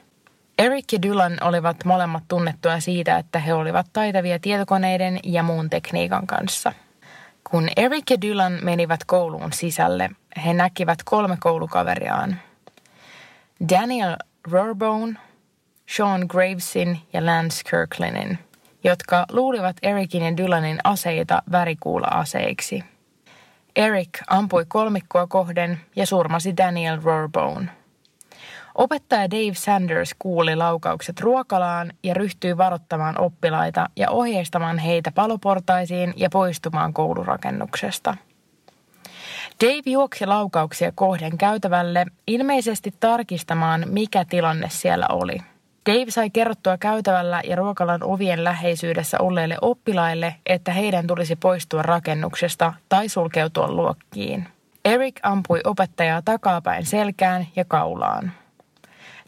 Eric 0.58 0.92
ja 0.92 1.02
Dylan 1.02 1.38
olivat 1.40 1.84
molemmat 1.84 2.22
tunnettuja 2.28 2.80
siitä, 2.80 3.18
että 3.18 3.38
he 3.38 3.54
olivat 3.54 3.86
taitavia 3.92 4.38
tietokoneiden 4.38 5.20
ja 5.24 5.42
muun 5.42 5.70
tekniikan 5.70 6.26
kanssa. 6.26 6.72
Kun 7.52 7.68
Eric 7.76 8.10
ja 8.10 8.20
Dylan 8.22 8.58
menivät 8.62 9.04
kouluun 9.04 9.52
sisälle, 9.52 10.10
he 10.44 10.52
näkivät 10.52 10.98
kolme 11.04 11.36
koulukaveriaan. 11.40 12.36
Daniel 13.68 14.16
Rorbone, 14.50 15.14
Sean 15.96 16.26
Gravesin 16.28 16.98
ja 17.12 17.26
Lance 17.26 17.62
Kirklinin, 17.70 18.38
jotka 18.84 19.26
luulivat 19.32 19.76
Ericin 19.82 20.22
ja 20.22 20.36
Dylanin 20.36 20.78
aseita 20.84 21.42
värikuula-aseiksi. 21.52 22.84
Eric 23.76 24.10
ampui 24.30 24.64
kolmikkoa 24.68 25.26
kohden 25.26 25.80
ja 25.96 26.06
surmasi 26.06 26.56
Daniel 26.56 27.00
Rorbone– 27.02 27.68
Opettaja 28.74 29.30
Dave 29.30 29.54
Sanders 29.54 30.14
kuuli 30.18 30.56
laukaukset 30.56 31.20
ruokalaan 31.20 31.92
ja 32.02 32.14
ryhtyi 32.14 32.56
varoittamaan 32.56 33.20
oppilaita 33.20 33.88
ja 33.96 34.10
ohjeistamaan 34.10 34.78
heitä 34.78 35.12
paloportaisiin 35.12 36.14
ja 36.16 36.30
poistumaan 36.30 36.92
koulurakennuksesta. 36.92 38.16
Dave 39.64 39.82
juoksi 39.86 40.26
laukauksia 40.26 40.92
kohden 40.94 41.38
käytävälle, 41.38 42.06
ilmeisesti 42.26 42.94
tarkistamaan, 43.00 43.84
mikä 43.86 44.24
tilanne 44.24 44.68
siellä 44.70 45.06
oli. 45.08 45.38
Dave 45.90 46.10
sai 46.10 46.30
kerrottua 46.30 46.78
käytävällä 46.78 47.42
ja 47.44 47.56
ruokalan 47.56 48.02
ovien 48.02 48.44
läheisyydessä 48.44 49.16
olleille 49.20 49.56
oppilaille, 49.60 50.34
että 50.46 50.72
heidän 50.72 51.06
tulisi 51.06 51.36
poistua 51.36 51.82
rakennuksesta 51.82 52.72
tai 52.88 53.08
sulkeutua 53.08 53.70
luokkiin. 53.70 54.48
Eric 54.84 55.20
ampui 55.22 55.60
opettajaa 55.64 56.22
takapäin 56.22 56.86
selkään 56.86 57.46
ja 57.56 57.64
kaulaan. 57.64 58.32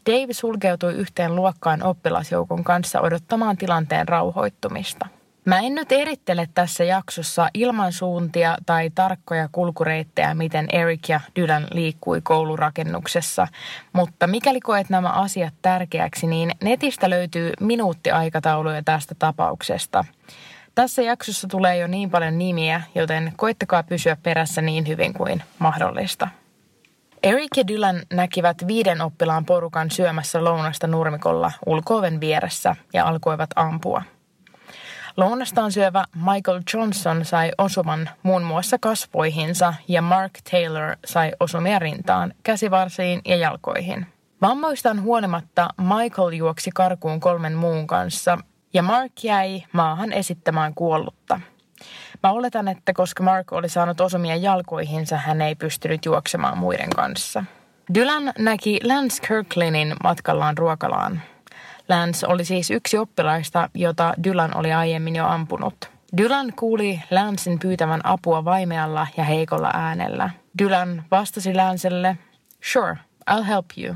Dave 0.06 0.32
sulkeutui 0.32 0.92
yhteen 0.92 1.36
luokkaan 1.36 1.82
oppilasjoukon 1.82 2.64
kanssa 2.64 3.00
odottamaan 3.00 3.56
tilanteen 3.56 4.08
rauhoittumista. 4.08 5.06
Mä 5.44 5.58
en 5.58 5.74
nyt 5.74 5.92
erittele 5.92 6.48
tässä 6.54 6.84
jaksossa 6.84 7.48
ilman 7.54 7.92
suuntia 7.92 8.56
tai 8.66 8.90
tarkkoja 8.94 9.48
kulkureittejä, 9.52 10.34
miten 10.34 10.66
Eric 10.72 11.08
ja 11.08 11.20
Dylan 11.36 11.66
liikkui 11.72 12.20
koulurakennuksessa, 12.20 13.48
mutta 13.92 14.26
mikäli 14.26 14.60
koet 14.60 14.90
nämä 14.90 15.08
asiat 15.08 15.54
tärkeäksi, 15.62 16.26
niin 16.26 16.50
netistä 16.62 17.10
löytyy 17.10 17.52
minuuttiaikatauluja 17.60 18.82
tästä 18.82 19.14
tapauksesta. 19.18 20.04
Tässä 20.74 21.02
jaksossa 21.02 21.48
tulee 21.48 21.76
jo 21.76 21.86
niin 21.86 22.10
paljon 22.10 22.38
nimiä, 22.38 22.82
joten 22.94 23.32
koittakaa 23.36 23.82
pysyä 23.82 24.16
perässä 24.22 24.62
niin 24.62 24.88
hyvin 24.88 25.14
kuin 25.14 25.42
mahdollista. 25.58 26.28
Eric 27.24 27.56
ja 27.56 27.68
Dylan 27.68 28.02
näkivät 28.12 28.66
viiden 28.66 29.00
oppilaan 29.00 29.44
porukan 29.44 29.90
syömässä 29.90 30.44
lounasta 30.44 30.86
nurmikolla 30.86 31.52
ulkooven 31.66 32.20
vieressä 32.20 32.76
ja 32.92 33.06
alkoivat 33.06 33.50
ampua. 33.56 34.02
Lounastaan 35.16 35.72
syövä 35.72 36.04
Michael 36.16 36.62
Johnson 36.74 37.24
sai 37.24 37.50
osuman 37.58 38.10
muun 38.22 38.42
muassa 38.42 38.78
kasvoihinsa 38.80 39.74
ja 39.88 40.02
Mark 40.02 40.32
Taylor 40.50 40.96
sai 41.04 41.32
osumia 41.40 41.78
rintaan, 41.78 42.34
käsivarsiin 42.42 43.20
ja 43.24 43.36
jalkoihin. 43.36 44.06
Vammoistaan 44.42 45.02
huolimatta 45.02 45.68
Michael 45.80 46.32
juoksi 46.32 46.70
karkuun 46.74 47.20
kolmen 47.20 47.54
muun 47.54 47.86
kanssa 47.86 48.38
ja 48.74 48.82
Mark 48.82 49.12
jäi 49.22 49.62
maahan 49.72 50.12
esittämään 50.12 50.74
kuollutta– 50.74 51.40
Mä 52.24 52.30
oletan, 52.32 52.68
että 52.68 52.92
koska 52.92 53.22
Mark 53.22 53.52
oli 53.52 53.68
saanut 53.68 54.00
osumia 54.00 54.36
jalkoihinsa, 54.36 55.16
hän 55.16 55.42
ei 55.42 55.54
pystynyt 55.54 56.04
juoksemaan 56.04 56.58
muiden 56.58 56.90
kanssa. 56.90 57.44
Dylan 57.94 58.32
näki 58.38 58.80
Lance 58.84 59.26
Kirklinin 59.28 59.94
matkallaan 60.02 60.58
ruokalaan. 60.58 61.22
Lance 61.88 62.26
oli 62.26 62.44
siis 62.44 62.70
yksi 62.70 62.98
oppilaista, 62.98 63.70
jota 63.74 64.14
Dylan 64.24 64.56
oli 64.56 64.72
aiemmin 64.72 65.16
jo 65.16 65.26
ampunut. 65.26 65.90
Dylan 66.16 66.52
kuuli 66.56 67.02
Lancein 67.10 67.58
pyytävän 67.58 68.00
apua 68.04 68.44
vaimealla 68.44 69.06
ja 69.16 69.24
heikolla 69.24 69.70
äänellä. 69.74 70.30
Dylan 70.58 71.04
vastasi 71.10 71.54
Lancelle, 71.54 72.18
sure, 72.72 72.96
I'll 73.30 73.42
help 73.42 73.66
you. 73.78 73.94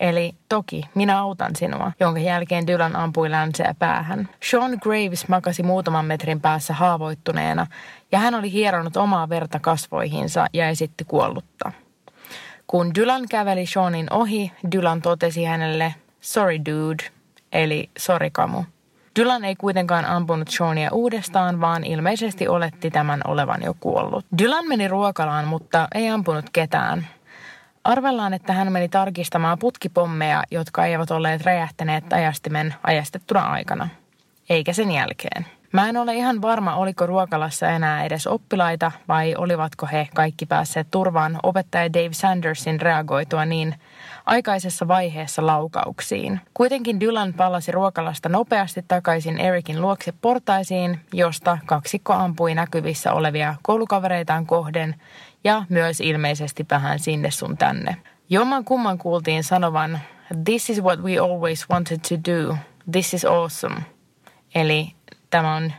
Eli 0.00 0.34
toki, 0.48 0.82
minä 0.94 1.20
autan 1.20 1.56
sinua, 1.56 1.92
jonka 2.00 2.20
jälkeen 2.20 2.66
Dylan 2.66 2.96
ampui 2.96 3.30
länseä 3.30 3.74
päähän. 3.78 4.28
Sean 4.50 4.78
Graves 4.82 5.28
makasi 5.28 5.62
muutaman 5.62 6.04
metrin 6.04 6.40
päässä 6.40 6.74
haavoittuneena 6.74 7.66
ja 8.12 8.18
hän 8.18 8.34
oli 8.34 8.52
hieronut 8.52 8.96
omaa 8.96 9.28
verta 9.28 9.58
kasvoihinsa 9.58 10.46
ja 10.52 10.68
esitti 10.68 11.04
kuollutta. 11.04 11.72
Kun 12.66 12.94
Dylan 12.94 13.22
käveli 13.30 13.66
Seanin 13.66 14.12
ohi, 14.12 14.52
Dylan 14.72 15.02
totesi 15.02 15.44
hänelle, 15.44 15.94
sorry 16.20 16.58
dude, 16.58 17.04
eli 17.52 17.90
sorry 17.98 18.30
kamu. 18.32 18.64
Dylan 19.16 19.44
ei 19.44 19.56
kuitenkaan 19.56 20.04
ampunut 20.04 20.48
Seania 20.48 20.88
uudestaan, 20.92 21.60
vaan 21.60 21.84
ilmeisesti 21.84 22.48
oletti 22.48 22.90
tämän 22.90 23.20
olevan 23.26 23.62
jo 23.62 23.74
kuollut. 23.80 24.26
Dylan 24.38 24.68
meni 24.68 24.88
ruokalaan, 24.88 25.48
mutta 25.48 25.88
ei 25.94 26.08
ampunut 26.08 26.44
ketään. 26.52 27.06
Arvellaan, 27.84 28.34
että 28.34 28.52
hän 28.52 28.72
meni 28.72 28.88
tarkistamaan 28.88 29.58
putkipommeja, 29.58 30.42
jotka 30.50 30.86
eivät 30.86 31.10
olleet 31.10 31.42
räjähtäneet 31.42 32.12
ajastimen 32.12 32.74
ajastettuna 32.82 33.40
aikana. 33.40 33.88
Eikä 34.50 34.72
sen 34.72 34.90
jälkeen. 34.90 35.46
Mä 35.72 35.88
en 35.88 35.96
ole 35.96 36.14
ihan 36.14 36.42
varma, 36.42 36.74
oliko 36.74 37.06
ruokalassa 37.06 37.68
enää 37.68 38.04
edes 38.04 38.26
oppilaita 38.26 38.92
vai 39.08 39.34
olivatko 39.38 39.86
he 39.92 40.08
kaikki 40.14 40.46
päässeet 40.46 40.86
turvaan 40.90 41.38
opettaja 41.42 41.92
Dave 41.92 42.12
Sandersin 42.12 42.80
reagoitua 42.80 43.44
niin 43.44 43.74
aikaisessa 44.26 44.88
vaiheessa 44.88 45.46
laukauksiin. 45.46 46.40
Kuitenkin 46.54 47.00
Dylan 47.00 47.34
palasi 47.34 47.72
ruokalasta 47.72 48.28
nopeasti 48.28 48.84
takaisin 48.88 49.38
Ericin 49.38 49.80
luokse 49.82 50.12
portaisiin, 50.22 51.00
josta 51.12 51.58
kaksikko 51.66 52.12
ampui 52.12 52.54
näkyvissä 52.54 53.12
olevia 53.12 53.54
koulukavereitaan 53.62 54.46
kohden 54.46 54.94
ja 55.44 55.64
myös 55.68 56.00
ilmeisesti 56.00 56.66
vähän 56.70 56.98
sinne 56.98 57.30
sun 57.30 57.56
tänne. 57.56 57.96
Jomman 58.30 58.64
kumman 58.64 58.98
kuultiin 58.98 59.44
sanovan, 59.44 60.00
this 60.44 60.70
is 60.70 60.82
what 60.82 61.00
we 61.00 61.18
always 61.18 61.70
wanted 61.70 61.98
to 62.08 62.32
do, 62.32 62.56
this 62.92 63.14
is 63.14 63.24
awesome. 63.24 63.76
Eli 64.54 64.94
tämä 65.30 65.54
on 65.54 65.72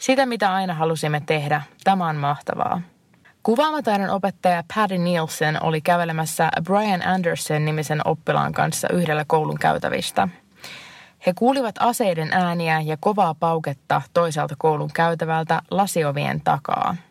sitä, 0.00 0.26
mitä 0.26 0.54
aina 0.54 0.74
halusimme 0.74 1.22
tehdä, 1.26 1.62
tämä 1.84 2.08
on 2.08 2.16
mahtavaa. 2.16 2.80
Kuvaamataidon 3.42 4.10
opettaja 4.10 4.64
Patty 4.74 4.98
Nielsen 4.98 5.62
oli 5.62 5.80
kävelemässä 5.80 6.48
Brian 6.62 7.06
Anderson 7.06 7.64
nimisen 7.64 8.00
oppilaan 8.04 8.52
kanssa 8.52 8.88
yhdellä 8.92 9.24
koulun 9.26 9.58
käytävistä. 9.58 10.28
He 11.26 11.32
kuulivat 11.34 11.74
aseiden 11.80 12.32
ääniä 12.32 12.80
ja 12.80 12.96
kovaa 13.00 13.34
pauketta 13.34 14.02
toiselta 14.14 14.54
koulun 14.58 14.90
käytävältä 14.94 15.62
lasiovien 15.70 16.40
takaa– 16.40 16.96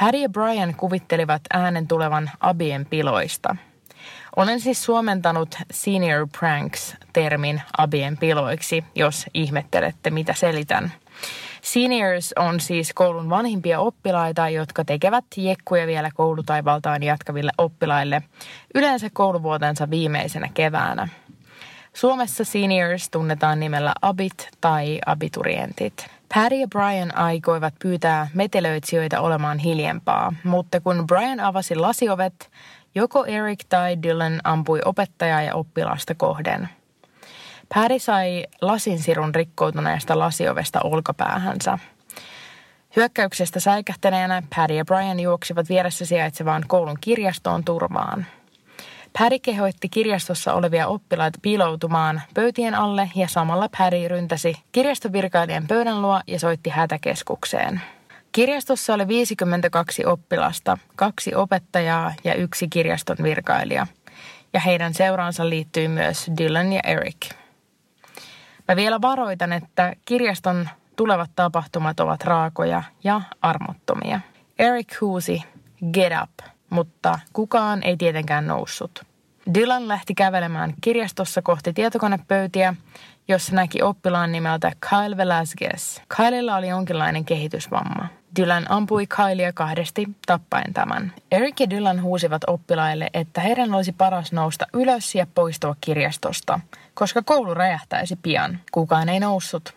Patty 0.00 0.18
ja 0.18 0.28
Brian 0.28 0.74
kuvittelivat 0.74 1.42
äänen 1.52 1.88
tulevan 1.88 2.30
Abien 2.40 2.86
piloista. 2.86 3.56
Olen 4.36 4.60
siis 4.60 4.84
suomentanut 4.84 5.54
senior 5.70 6.28
pranks-termin 6.38 7.62
Abien 7.78 8.16
piloiksi, 8.16 8.84
jos 8.94 9.26
ihmettelette 9.34 10.10
mitä 10.10 10.34
selitän. 10.34 10.92
Seniors 11.62 12.32
on 12.36 12.60
siis 12.60 12.92
koulun 12.94 13.30
vanhimpia 13.30 13.80
oppilaita, 13.80 14.48
jotka 14.48 14.84
tekevät 14.84 15.24
jekkuja 15.36 15.86
vielä 15.86 16.10
koulutaivaltaan 16.14 17.02
jatkaville 17.02 17.52
oppilaille, 17.58 18.22
yleensä 18.74 19.10
kouluvuotensa 19.12 19.90
viimeisenä 19.90 20.48
keväänä. 20.54 21.08
Suomessa 21.94 22.44
seniors 22.44 23.10
tunnetaan 23.10 23.60
nimellä 23.60 23.92
abit 24.02 24.48
tai 24.60 24.98
abiturientit. 25.06 26.15
Patty 26.34 26.54
ja 26.54 26.66
Brian 26.68 27.16
aikoivat 27.16 27.74
pyytää 27.82 28.28
metelöitsijöitä 28.34 29.20
olemaan 29.20 29.58
hiljempaa, 29.58 30.32
mutta 30.44 30.80
kun 30.80 31.06
Brian 31.06 31.40
avasi 31.40 31.74
lasiovet, 31.74 32.50
joko 32.94 33.24
Eric 33.24 33.64
tai 33.68 34.02
Dylan 34.02 34.40
ampui 34.44 34.80
opettajaa 34.84 35.42
ja 35.42 35.54
oppilasta 35.54 36.14
kohden. 36.14 36.68
Patty 37.74 37.98
sai 37.98 38.44
lasinsirun 38.60 39.34
rikkoutuneesta 39.34 40.18
lasiovesta 40.18 40.80
olkapäähänsä. 40.84 41.78
Hyökkäyksestä 42.96 43.60
säikähtäneenä 43.60 44.42
Patty 44.56 44.74
ja 44.74 44.84
Brian 44.84 45.20
juoksivat 45.20 45.68
vieressä 45.68 46.06
sijaitsevaan 46.06 46.64
koulun 46.66 46.98
kirjastoon 47.00 47.64
turvaan. 47.64 48.26
Paddy 49.18 49.38
kehoitti 49.38 49.88
kirjastossa 49.88 50.54
olevia 50.54 50.86
oppilaita 50.86 51.38
piiloutumaan 51.42 52.22
pöytien 52.34 52.74
alle 52.74 53.10
ja 53.14 53.28
samalla 53.28 53.68
Paddy 53.78 54.08
ryntäsi 54.08 54.54
kirjastovirkailijan 54.72 55.66
pöydän 55.66 56.02
luo 56.02 56.20
ja 56.26 56.38
soitti 56.38 56.70
hätäkeskukseen. 56.70 57.80
Kirjastossa 58.32 58.94
oli 58.94 59.08
52 59.08 60.06
oppilasta, 60.06 60.78
kaksi 60.96 61.34
opettajaa 61.34 62.14
ja 62.24 62.34
yksi 62.34 62.68
kirjaston 62.68 63.16
virkailija. 63.22 63.86
Ja 64.52 64.60
heidän 64.60 64.94
seuraansa 64.94 65.48
liittyi 65.48 65.88
myös 65.88 66.30
Dylan 66.38 66.72
ja 66.72 66.80
Eric. 66.84 67.30
Mä 68.68 68.76
vielä 68.76 69.00
varoitan, 69.02 69.52
että 69.52 69.96
kirjaston 70.04 70.68
tulevat 70.96 71.30
tapahtumat 71.36 72.00
ovat 72.00 72.24
raakoja 72.24 72.82
ja 73.04 73.20
armottomia. 73.42 74.20
Eric 74.58 75.00
huusi, 75.00 75.42
get 75.92 76.12
up, 76.22 76.55
mutta 76.70 77.18
kukaan 77.32 77.82
ei 77.82 77.96
tietenkään 77.96 78.46
noussut. 78.46 79.02
Dylan 79.54 79.88
lähti 79.88 80.14
kävelemään 80.14 80.74
kirjastossa 80.80 81.42
kohti 81.42 81.72
tietokonepöytiä, 81.72 82.74
jossa 83.28 83.54
näki 83.54 83.82
oppilaan 83.82 84.32
nimeltä 84.32 84.72
Kyle 84.90 85.16
Velasquez. 85.16 86.00
Kylella 86.16 86.56
oli 86.56 86.68
jonkinlainen 86.68 87.24
kehitysvamma. 87.24 88.08
Dylan 88.40 88.66
ampui 88.68 89.06
Kylea 89.06 89.52
kahdesti 89.52 90.06
tappaen 90.26 90.72
tämän. 90.72 91.12
Eric 91.32 91.60
ja 91.60 91.70
Dylan 91.70 92.02
huusivat 92.02 92.42
oppilaille, 92.46 93.10
että 93.14 93.40
heidän 93.40 93.74
olisi 93.74 93.92
paras 93.92 94.32
nousta 94.32 94.66
ylös 94.72 95.14
ja 95.14 95.26
poistua 95.34 95.76
kirjastosta, 95.80 96.60
koska 96.94 97.22
koulu 97.22 97.54
räjähtäisi 97.54 98.16
pian. 98.22 98.58
Kukaan 98.72 99.08
ei 99.08 99.20
noussut. 99.20 99.74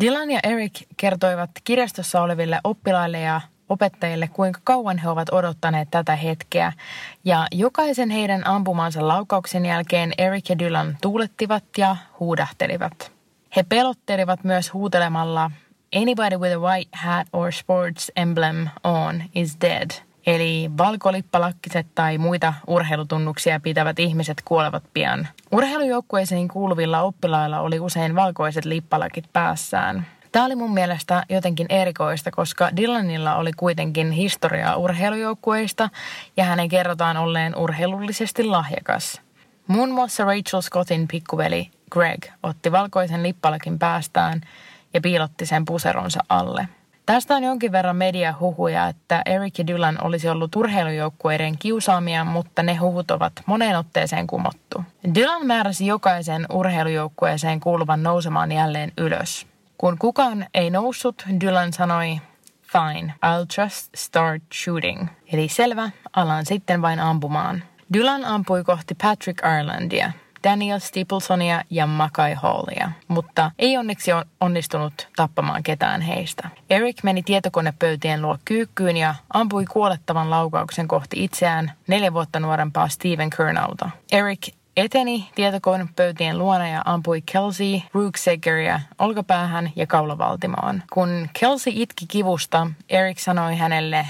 Dylan 0.00 0.30
ja 0.30 0.40
Eric 0.42 0.82
kertoivat 0.96 1.50
kirjastossa 1.64 2.22
oleville 2.22 2.60
oppilaille 2.64 3.20
ja 3.20 3.40
opettajille, 3.68 4.28
kuinka 4.28 4.60
kauan 4.64 4.98
he 4.98 5.08
ovat 5.08 5.28
odottaneet 5.32 5.88
tätä 5.90 6.16
hetkeä. 6.16 6.72
Ja 7.24 7.46
jokaisen 7.52 8.10
heidän 8.10 8.46
ampumansa 8.46 9.08
laukauksen 9.08 9.66
jälkeen 9.66 10.12
Eric 10.18 10.48
ja 10.48 10.58
Dylan 10.58 10.96
tuulettivat 11.00 11.64
ja 11.78 11.96
huudahtelivat. 12.20 13.12
He 13.56 13.62
pelottelivat 13.62 14.44
myös 14.44 14.72
huutelemalla 14.72 15.50
Anybody 15.96 16.36
with 16.36 16.56
a 16.56 16.58
white 16.58 16.90
hat 16.92 17.28
or 17.32 17.52
sports 17.52 18.12
emblem 18.16 18.68
on 18.84 19.22
is 19.34 19.56
dead. 19.60 19.90
Eli 20.26 20.70
valkolippalakkiset 20.78 21.86
tai 21.94 22.18
muita 22.18 22.54
urheilutunnuksia 22.66 23.60
pitävät 23.60 23.98
ihmiset 23.98 24.42
kuolevat 24.44 24.82
pian. 24.92 25.28
Urheilujoukkueisiin 25.52 26.48
kuuluvilla 26.48 27.02
oppilailla 27.02 27.60
oli 27.60 27.80
usein 27.80 28.14
valkoiset 28.14 28.64
lippalakit 28.64 29.24
päässään. 29.32 30.06
Tämä 30.32 30.44
oli 30.44 30.54
mun 30.56 30.74
mielestä 30.74 31.24
jotenkin 31.28 31.66
erikoista, 31.68 32.30
koska 32.30 32.76
Dylanilla 32.76 33.36
oli 33.36 33.52
kuitenkin 33.52 34.10
historiaa 34.10 34.76
urheilujoukkueista 34.76 35.90
ja 36.36 36.44
hänen 36.44 36.68
kerrotaan 36.68 37.16
olleen 37.16 37.56
urheilullisesti 37.56 38.44
lahjakas. 38.44 39.20
Muun 39.66 39.90
muassa 39.90 40.24
Rachel 40.24 40.60
Scottin 40.60 41.08
pikkuveli 41.08 41.70
Greg 41.90 42.24
otti 42.42 42.72
valkoisen 42.72 43.22
lippalakin 43.22 43.78
päästään 43.78 44.40
ja 44.94 45.00
piilotti 45.00 45.46
sen 45.46 45.64
puseronsa 45.64 46.20
alle. 46.28 46.68
Tästä 47.06 47.34
on 47.34 47.42
jonkin 47.44 47.72
verran 47.72 47.96
mediahuhuja, 47.96 48.88
että 48.88 49.22
Eric 49.26 49.58
ja 49.58 49.66
Dylan 49.66 49.98
olisi 50.04 50.28
ollut 50.28 50.56
urheilujoukkueiden 50.56 51.58
kiusaamia, 51.58 52.24
mutta 52.24 52.62
ne 52.62 52.74
huhut 52.74 53.10
ovat 53.10 53.32
moneen 53.46 53.78
otteeseen 53.78 54.26
kumottu. 54.26 54.84
Dylan 55.14 55.46
määräsi 55.46 55.86
jokaisen 55.86 56.46
urheilujoukkueeseen 56.52 57.60
kuuluvan 57.60 58.02
nousemaan 58.02 58.52
jälleen 58.52 58.92
ylös. 58.98 59.47
Kun 59.78 59.98
kukaan 59.98 60.46
ei 60.54 60.70
noussut, 60.70 61.24
Dylan 61.40 61.72
sanoi, 61.72 62.20
fine, 62.62 63.14
I'll 63.14 63.62
just 63.62 63.88
start 63.96 64.42
shooting. 64.54 65.08
Eli 65.32 65.48
selvä, 65.48 65.90
alan 66.12 66.46
sitten 66.46 66.82
vain 66.82 67.00
ampumaan. 67.00 67.62
Dylan 67.92 68.24
ampui 68.24 68.64
kohti 68.64 68.94
Patrick 68.94 69.38
Irelandia, 69.44 70.12
Daniel 70.44 70.78
Staplesonia 70.78 71.62
ja 71.70 71.86
Makai 71.86 72.34
Hallia, 72.34 72.90
mutta 73.08 73.50
ei 73.58 73.76
onneksi 73.76 74.10
onnistunut 74.40 75.08
tappamaan 75.16 75.62
ketään 75.62 76.00
heistä. 76.00 76.48
Eric 76.70 77.02
meni 77.02 77.22
tietokonepöytien 77.22 78.22
luo 78.22 78.38
kyykkyyn 78.44 78.96
ja 78.96 79.14
ampui 79.34 79.64
kuolettavan 79.64 80.30
laukauksen 80.30 80.88
kohti 80.88 81.24
itseään 81.24 81.72
neljä 81.86 82.12
vuotta 82.12 82.40
nuorempaa 82.40 82.88
Steven 82.88 83.30
Kernalta. 83.30 83.90
Eric 84.12 84.48
eteni 84.78 85.30
tietokonepöytien 85.34 86.38
luona 86.38 86.68
ja 86.68 86.82
ampui 86.84 87.22
Kelsey 87.32 87.80
Ruxegeria 87.94 88.80
olkapäähän 88.98 89.70
ja 89.76 89.86
kaulavaltimoon. 89.86 90.82
Kun 90.92 91.28
Kelsey 91.40 91.72
itki 91.76 92.06
kivusta, 92.06 92.66
Eric 92.88 93.18
sanoi 93.18 93.56
hänelle 93.56 94.06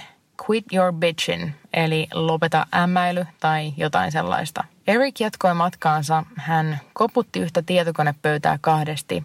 quit 0.48 0.64
your 0.72 0.92
bitchin, 0.92 1.54
eli 1.72 2.07
lopeta 2.14 2.66
ämmäily 2.74 3.26
tai 3.40 3.72
jotain 3.76 4.12
sellaista. 4.12 4.64
Eric 4.87 5.20
jatkoi 5.20 5.54
matkaansa. 5.54 6.24
Hän 6.37 6.81
koputti 6.92 7.40
yhtä 7.40 7.62
tietokonepöytää 7.62 8.59
kahdesti 8.61 9.24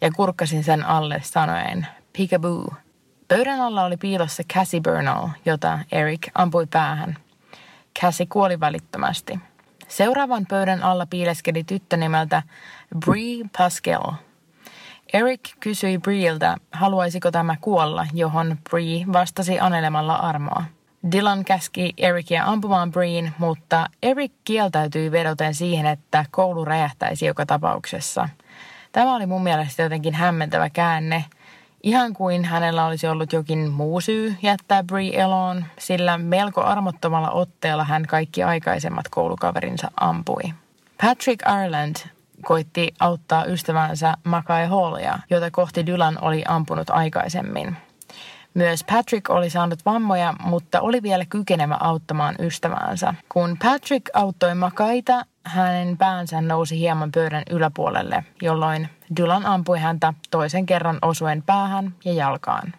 ja 0.00 0.10
kurkkasin 0.10 0.64
sen 0.64 0.84
alle 0.84 1.20
sanoen 1.22 1.86
peekaboo. 2.18 2.74
Pöydän 3.28 3.60
alla 3.60 3.84
oli 3.84 3.96
piilossa 3.96 4.42
Cassie 4.54 4.80
Burnell, 4.80 5.28
jota 5.44 5.78
Eric 5.92 6.28
ampui 6.34 6.66
päähän. 6.66 7.16
Cassie 8.00 8.26
kuoli 8.26 8.60
välittömästi. 8.60 9.38
Seuraavan 9.88 10.46
pöydän 10.46 10.82
alla 10.82 11.06
piileskeli 11.06 11.64
tyttö 11.64 11.96
nimeltä 11.96 12.42
Brie 13.06 13.44
Pascal. 13.58 14.12
Eric 15.12 15.40
kysyi 15.60 15.98
Brieltä, 15.98 16.56
haluaisiko 16.72 17.30
tämä 17.30 17.56
kuolla, 17.60 18.06
johon 18.12 18.58
Brie 18.70 19.04
vastasi 19.12 19.60
anelemalla 19.60 20.14
armoa. 20.14 20.64
Dylan 21.12 21.44
käski 21.44 21.94
Ericia 21.96 22.44
ampumaan 22.44 22.90
Breen, 22.90 23.34
mutta 23.38 23.86
Eric 24.02 24.32
kieltäytyi 24.44 25.12
vedoten 25.12 25.54
siihen, 25.54 25.86
että 25.86 26.24
koulu 26.30 26.64
räjähtäisi 26.64 27.26
joka 27.26 27.46
tapauksessa. 27.46 28.28
Tämä 28.92 29.14
oli 29.14 29.26
mun 29.26 29.42
mielestä 29.42 29.82
jotenkin 29.82 30.14
hämmentävä 30.14 30.70
käänne, 30.70 31.24
ihan 31.82 32.12
kuin 32.12 32.44
hänellä 32.44 32.86
olisi 32.86 33.06
ollut 33.06 33.32
jokin 33.32 33.70
muu 33.70 34.00
syy 34.00 34.34
jättää 34.42 34.82
Bree 34.82 35.20
eloon, 35.20 35.64
sillä 35.78 36.18
melko 36.18 36.62
armottomalla 36.62 37.30
otteella 37.30 37.84
hän 37.84 38.06
kaikki 38.06 38.42
aikaisemmat 38.42 39.08
koulukaverinsa 39.08 39.90
ampui. 40.00 40.42
Patrick 41.02 41.42
Ireland 41.48 41.96
koitti 42.44 42.94
auttaa 43.00 43.44
ystävänsä 43.44 44.14
Makai 44.24 44.66
Hallia, 44.66 45.18
jota 45.30 45.50
kohti 45.50 45.86
Dylan 45.86 46.18
oli 46.20 46.44
ampunut 46.48 46.90
aikaisemmin– 46.90 47.76
myös 48.58 48.84
Patrick 48.84 49.30
oli 49.30 49.50
saanut 49.50 49.78
vammoja, 49.86 50.34
mutta 50.44 50.80
oli 50.80 51.02
vielä 51.02 51.24
kykenevä 51.24 51.76
auttamaan 51.80 52.34
ystäväänsä. 52.38 53.14
Kun 53.28 53.56
Patrick 53.62 54.06
auttoi 54.12 54.54
Makaita, 54.54 55.24
hänen 55.48 55.96
päänsä 55.96 56.40
nousi 56.40 56.78
hieman 56.78 57.12
pöydän 57.12 57.42
yläpuolelle, 57.50 58.24
jolloin 58.42 58.88
Dylan 59.16 59.46
ampui 59.46 59.78
häntä 59.78 60.14
toisen 60.30 60.66
kerran 60.66 60.98
osuen 61.02 61.42
päähän 61.42 61.94
ja 62.04 62.12
jalkaan. 62.12 62.74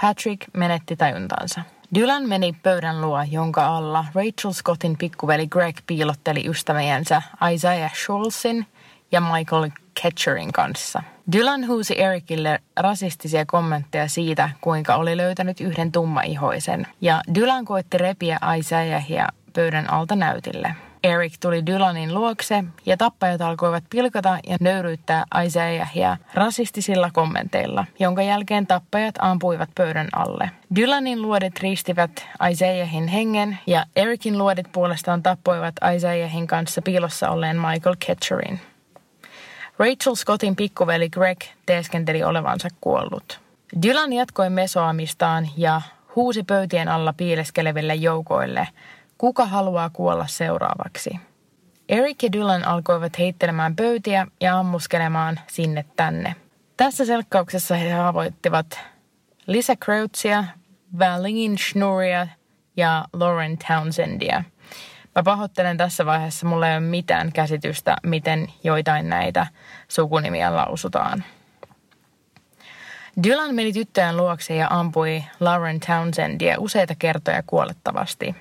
Patrick 0.00 0.48
menetti 0.56 0.96
tajuntansa. 0.96 1.60
Dylan 1.94 2.28
meni 2.28 2.52
pöydän 2.62 3.00
luo, 3.00 3.22
jonka 3.30 3.66
alla 3.76 4.04
Rachel 4.14 4.52
Scottin 4.52 4.98
pikkuveli 4.98 5.46
Greg 5.46 5.76
piilotteli 5.86 6.48
ystäväjensä 6.48 7.22
Isaiah 7.52 7.94
Schulzin 7.94 8.66
ja 9.12 9.20
Michael 9.20 9.70
Ketcherin 10.02 10.52
kanssa. 10.52 11.02
Dylan 11.32 11.66
huusi 11.66 12.00
Ericille 12.00 12.58
rasistisia 12.76 13.46
kommentteja 13.46 14.08
siitä, 14.08 14.50
kuinka 14.60 14.94
oli 14.94 15.16
löytänyt 15.16 15.60
yhden 15.60 15.92
tummaihoisen, 15.92 16.86
ja 17.00 17.20
Dylan 17.34 17.64
koitti 17.64 17.98
repiä 17.98 18.38
Isaiahia 18.58 19.28
pöydän 19.52 19.90
alta 19.90 20.16
näytille. 20.16 20.76
Eric 21.02 21.32
tuli 21.40 21.66
Dylanin 21.66 22.14
luokse 22.14 22.64
ja 22.86 22.96
tappajat 22.96 23.40
alkoivat 23.40 23.84
pilkata 23.90 24.38
ja 24.48 24.56
nöyryyttää 24.60 25.24
Isaiahia 25.44 26.16
rasistisilla 26.34 27.10
kommenteilla, 27.12 27.84
jonka 27.98 28.22
jälkeen 28.22 28.66
tappajat 28.66 29.14
ampuivat 29.18 29.70
pöydän 29.74 30.08
alle. 30.12 30.50
Dylanin 30.76 31.22
luodet 31.22 31.60
riistivät 31.60 32.26
Isaiahin 32.50 33.08
hengen 33.08 33.58
ja 33.66 33.84
Ericin 33.96 34.38
luodet 34.38 34.66
puolestaan 34.72 35.22
tappoivat 35.22 35.74
Isaiahin 35.96 36.46
kanssa 36.46 36.82
piilossa 36.82 37.30
olleen 37.30 37.56
Michael 37.56 37.96
Ketcherin. 38.06 38.60
Rachel 39.78 40.14
Scottin 40.14 40.56
pikkuveli 40.56 41.08
Greg 41.08 41.38
teeskenteli 41.66 42.24
olevansa 42.24 42.68
kuollut. 42.80 43.40
Dylan 43.82 44.12
jatkoi 44.12 44.50
mesoamistaan 44.50 45.48
ja 45.56 45.80
huusi 46.16 46.42
pöytien 46.42 46.88
alla 46.88 47.12
piileskeleville 47.12 47.94
joukoille, 47.94 48.68
kuka 49.18 49.46
haluaa 49.46 49.90
kuolla 49.90 50.26
seuraavaksi. 50.26 51.10
Eric 51.88 52.22
ja 52.22 52.32
Dylan 52.32 52.64
alkoivat 52.64 53.18
heittelemään 53.18 53.76
pöytiä 53.76 54.26
ja 54.40 54.58
ammuskelemaan 54.58 55.40
sinne 55.46 55.84
tänne. 55.96 56.36
Tässä 56.76 57.04
selkkauksessa 57.04 57.74
he 57.74 57.92
haavoittivat 57.92 58.80
Lisa 59.46 59.76
Crouchia, 59.76 60.44
Valin 60.98 61.58
Schnuria 61.58 62.26
ja 62.76 63.04
Lauren 63.12 63.58
Townsendia– 63.58 64.44
Mä 65.18 65.22
pahoittelen 65.22 65.76
tässä 65.76 66.06
vaiheessa, 66.06 66.46
mulla 66.46 66.68
ei 66.68 66.76
ole 66.76 66.80
mitään 66.80 67.32
käsitystä, 67.32 67.96
miten 68.02 68.48
joitain 68.64 69.08
näitä 69.08 69.46
sukunimiä 69.88 70.56
lausutaan. 70.56 71.24
Dylan 73.22 73.54
meni 73.54 73.72
tyttöjen 73.72 74.16
luokse 74.16 74.54
ja 74.54 74.66
ampui 74.70 75.24
Lauren 75.40 75.80
Townsendia 75.80 76.56
useita 76.58 76.94
kertoja 76.98 77.42
kuolettavasti. 77.46 78.36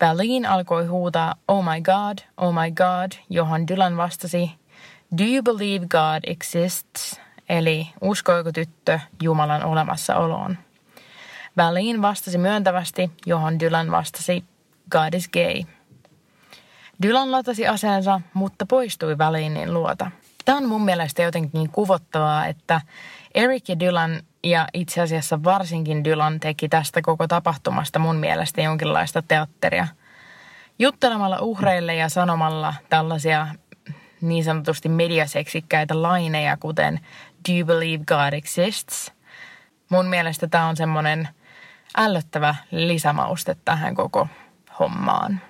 Berlin 0.00 0.46
alkoi 0.46 0.86
huutaa 0.86 1.34
Oh 1.48 1.64
my 1.64 1.80
God, 1.80 2.18
oh 2.36 2.54
my 2.54 2.70
God, 2.70 3.12
johon 3.30 3.68
Dylan 3.68 3.96
vastasi 3.96 4.50
Do 5.18 5.24
you 5.24 5.42
believe 5.42 5.86
God 5.86 6.24
exists? 6.26 7.20
Eli 7.48 7.88
uskoiko 8.00 8.52
tyttö 8.52 9.00
Jumalan 9.22 9.64
olemassaoloon? 9.64 10.58
Berlin 11.56 12.02
vastasi 12.02 12.38
myöntävästi, 12.38 13.10
johon 13.26 13.60
Dylan 13.60 13.90
vastasi 13.90 14.44
God 14.90 15.14
is 15.14 15.28
gay. 15.28 15.62
Dylan 17.02 17.32
latasi 17.32 17.66
aseensa, 17.66 18.20
mutta 18.34 18.66
poistui 18.66 19.16
Berlinin 19.16 19.74
luota. 19.74 20.10
Tämä 20.44 20.58
on 20.58 20.68
mun 20.68 20.84
mielestä 20.84 21.22
jotenkin 21.22 21.70
kuvottavaa, 21.70 22.46
että 22.46 22.80
Eric 23.34 23.68
ja 23.68 23.80
Dylan 23.80 24.22
ja 24.44 24.66
itse 24.74 25.00
asiassa 25.00 25.44
varsinkin 25.44 26.04
Dylan 26.04 26.40
teki 26.40 26.68
tästä 26.68 27.02
koko 27.02 27.26
tapahtumasta 27.28 27.98
mun 27.98 28.16
mielestä 28.16 28.60
jonkinlaista 28.60 29.22
teatteria. 29.22 29.88
Juttelemalla 30.78 31.38
uhreille 31.40 31.94
ja 31.94 32.08
sanomalla 32.08 32.74
tällaisia 32.88 33.46
niin 34.20 34.44
sanotusti 34.44 34.88
mediaseksikkäitä 34.88 36.02
laineja, 36.02 36.56
kuten 36.56 37.00
Do 37.48 37.54
you 37.54 37.66
believe 37.66 38.04
God 38.04 38.32
exists? 38.32 39.12
Mun 39.88 40.06
mielestä 40.06 40.48
tämä 40.48 40.66
on 40.66 40.76
semmoinen 40.76 41.28
ällöttävä 41.96 42.54
lisämauste 42.70 43.56
tähän 43.64 43.94
koko 43.94 44.28
hommaan. 44.78 45.40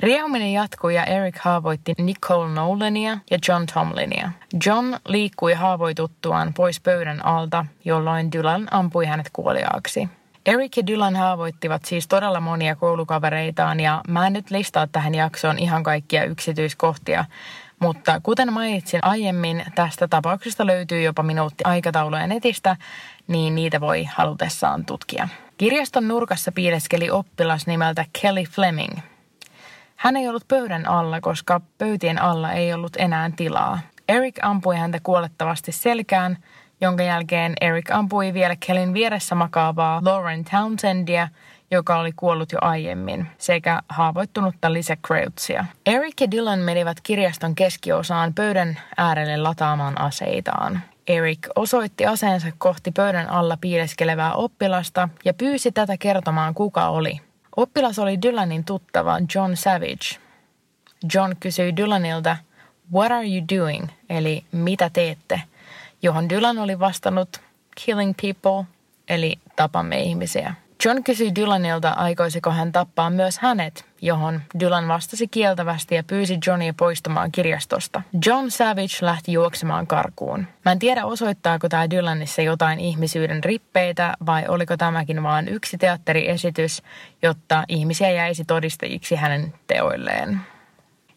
Riehuminen 0.00 0.52
jatkui 0.52 0.94
ja 0.94 1.04
Eric 1.04 1.38
haavoitti 1.38 1.94
Nicole 1.98 2.54
Nolania 2.54 3.18
ja 3.30 3.38
John 3.48 3.64
Tomlinia. 3.74 4.30
John 4.66 4.94
liikkui 5.08 5.52
haavoituttuaan 5.52 6.54
pois 6.54 6.80
pöydän 6.80 7.26
alta, 7.26 7.66
jolloin 7.84 8.32
Dylan 8.32 8.68
ampui 8.70 9.06
hänet 9.06 9.30
kuoliaaksi. 9.32 10.08
Eric 10.46 10.76
ja 10.76 10.86
Dylan 10.86 11.16
haavoittivat 11.16 11.84
siis 11.84 12.08
todella 12.08 12.40
monia 12.40 12.76
koulukavereitaan 12.76 13.80
ja 13.80 14.02
mä 14.08 14.26
en 14.26 14.32
nyt 14.32 14.50
listaa 14.50 14.86
tähän 14.86 15.14
jaksoon 15.14 15.58
ihan 15.58 15.82
kaikkia 15.82 16.24
yksityiskohtia, 16.24 17.24
mutta 17.78 18.20
kuten 18.22 18.52
mainitsin 18.52 19.00
aiemmin, 19.02 19.64
tästä 19.74 20.08
tapauksesta 20.08 20.66
löytyy 20.66 21.02
jopa 21.02 21.22
minuutti 21.22 21.64
aikatauluja 21.64 22.26
netistä, 22.26 22.76
niin 23.28 23.54
niitä 23.54 23.80
voi 23.80 24.04
halutessaan 24.04 24.84
tutkia. 24.84 25.28
Kirjaston 25.58 26.08
nurkassa 26.08 26.52
piileskeli 26.52 27.10
oppilas 27.10 27.66
nimeltä 27.66 28.04
Kelly 28.22 28.42
Fleming– 28.42 28.98
hän 29.96 30.16
ei 30.16 30.28
ollut 30.28 30.48
pöydän 30.48 30.88
alla, 30.88 31.20
koska 31.20 31.60
pöytien 31.78 32.22
alla 32.22 32.52
ei 32.52 32.72
ollut 32.72 32.96
enää 32.98 33.30
tilaa. 33.36 33.78
Eric 34.08 34.36
ampui 34.42 34.76
häntä 34.76 34.98
kuolettavasti 35.02 35.72
selkään, 35.72 36.38
jonka 36.80 37.02
jälkeen 37.02 37.52
Eric 37.60 37.90
ampui 37.90 38.34
vielä 38.34 38.56
Kellin 38.66 38.94
vieressä 38.94 39.34
makaavaa 39.34 40.00
Lauren 40.04 40.44
Townsendia, 40.44 41.28
joka 41.70 41.98
oli 41.98 42.12
kuollut 42.16 42.52
jo 42.52 42.58
aiemmin, 42.60 43.26
sekä 43.38 43.82
haavoittunutta 43.88 44.72
Lisa 44.72 44.96
Kreutsia. 45.06 45.64
Eric 45.86 46.20
ja 46.20 46.30
Dylan 46.30 46.58
menivät 46.58 47.00
kirjaston 47.02 47.54
keskiosaan 47.54 48.34
pöydän 48.34 48.80
äärelle 48.96 49.36
lataamaan 49.36 50.00
aseitaan. 50.00 50.80
Eric 51.06 51.38
osoitti 51.56 52.06
aseensa 52.06 52.48
kohti 52.58 52.90
pöydän 52.90 53.30
alla 53.30 53.56
piileskelevää 53.60 54.34
oppilasta 54.34 55.08
ja 55.24 55.34
pyysi 55.34 55.72
tätä 55.72 55.96
kertomaan 55.98 56.54
kuka 56.54 56.88
oli. 56.88 57.20
Oppilas 57.56 57.98
oli 57.98 58.22
Dylanin 58.22 58.64
tuttava 58.64 59.18
John 59.34 59.56
Savage. 59.56 60.20
John 61.14 61.36
kysyi 61.40 61.76
Dylanilta, 61.76 62.36
What 62.92 63.12
are 63.12 63.26
you 63.26 63.60
doing? 63.60 63.88
Eli 64.10 64.44
mitä 64.52 64.90
teette? 64.90 65.40
Johon 66.02 66.28
Dylan 66.28 66.58
oli 66.58 66.78
vastannut, 66.78 67.40
Killing 67.84 68.14
people, 68.22 68.64
eli 69.08 69.36
tapamme 69.56 70.00
ihmisiä. 70.00 70.54
John 70.84 71.02
kysyi 71.02 71.34
Dylanilta, 71.34 71.90
aikoisiko 71.90 72.50
hän 72.50 72.72
tappaa 72.72 73.10
myös 73.10 73.38
hänet, 73.38 73.84
johon 74.02 74.40
Dylan 74.60 74.88
vastasi 74.88 75.28
kieltävästi 75.28 75.94
ja 75.94 76.02
pyysi 76.04 76.38
Johnia 76.46 76.74
poistumaan 76.76 77.32
kirjastosta. 77.32 78.02
John 78.26 78.50
Savage 78.50 78.96
lähti 79.00 79.32
juoksemaan 79.32 79.86
karkuun. 79.86 80.46
Mä 80.64 80.72
en 80.72 80.78
tiedä, 80.78 81.04
osoittaako 81.04 81.68
tämä 81.68 81.90
Dylanissa 81.90 82.42
jotain 82.42 82.80
ihmisyyden 82.80 83.44
rippeitä 83.44 84.14
vai 84.26 84.44
oliko 84.48 84.76
tämäkin 84.76 85.22
vain 85.22 85.48
yksi 85.48 85.78
teatteriesitys, 85.78 86.82
jotta 87.22 87.64
ihmisiä 87.68 88.10
jäisi 88.10 88.44
todistajiksi 88.44 89.16
hänen 89.16 89.54
teoilleen. 89.66 90.40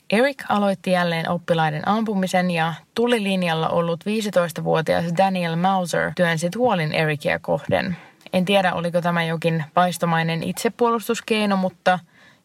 Eric 0.09 0.43
aloitti 0.49 0.91
jälleen 0.91 1.29
oppilaiden 1.29 1.87
ampumisen 1.87 2.51
ja 2.51 2.73
tulilinjalla 2.95 3.69
ollut 3.69 4.03
15-vuotias 4.03 5.05
Daniel 5.17 5.55
Mauser 5.55 6.11
työnsi 6.15 6.49
tuolin 6.49 6.93
Ericia 6.93 7.39
kohden. 7.39 7.97
En 8.33 8.45
tiedä, 8.45 8.73
oliko 8.73 9.01
tämä 9.01 9.23
jokin 9.23 9.63
vaistomainen 9.75 10.43
itsepuolustuskeino, 10.43 11.57
mutta 11.57 11.99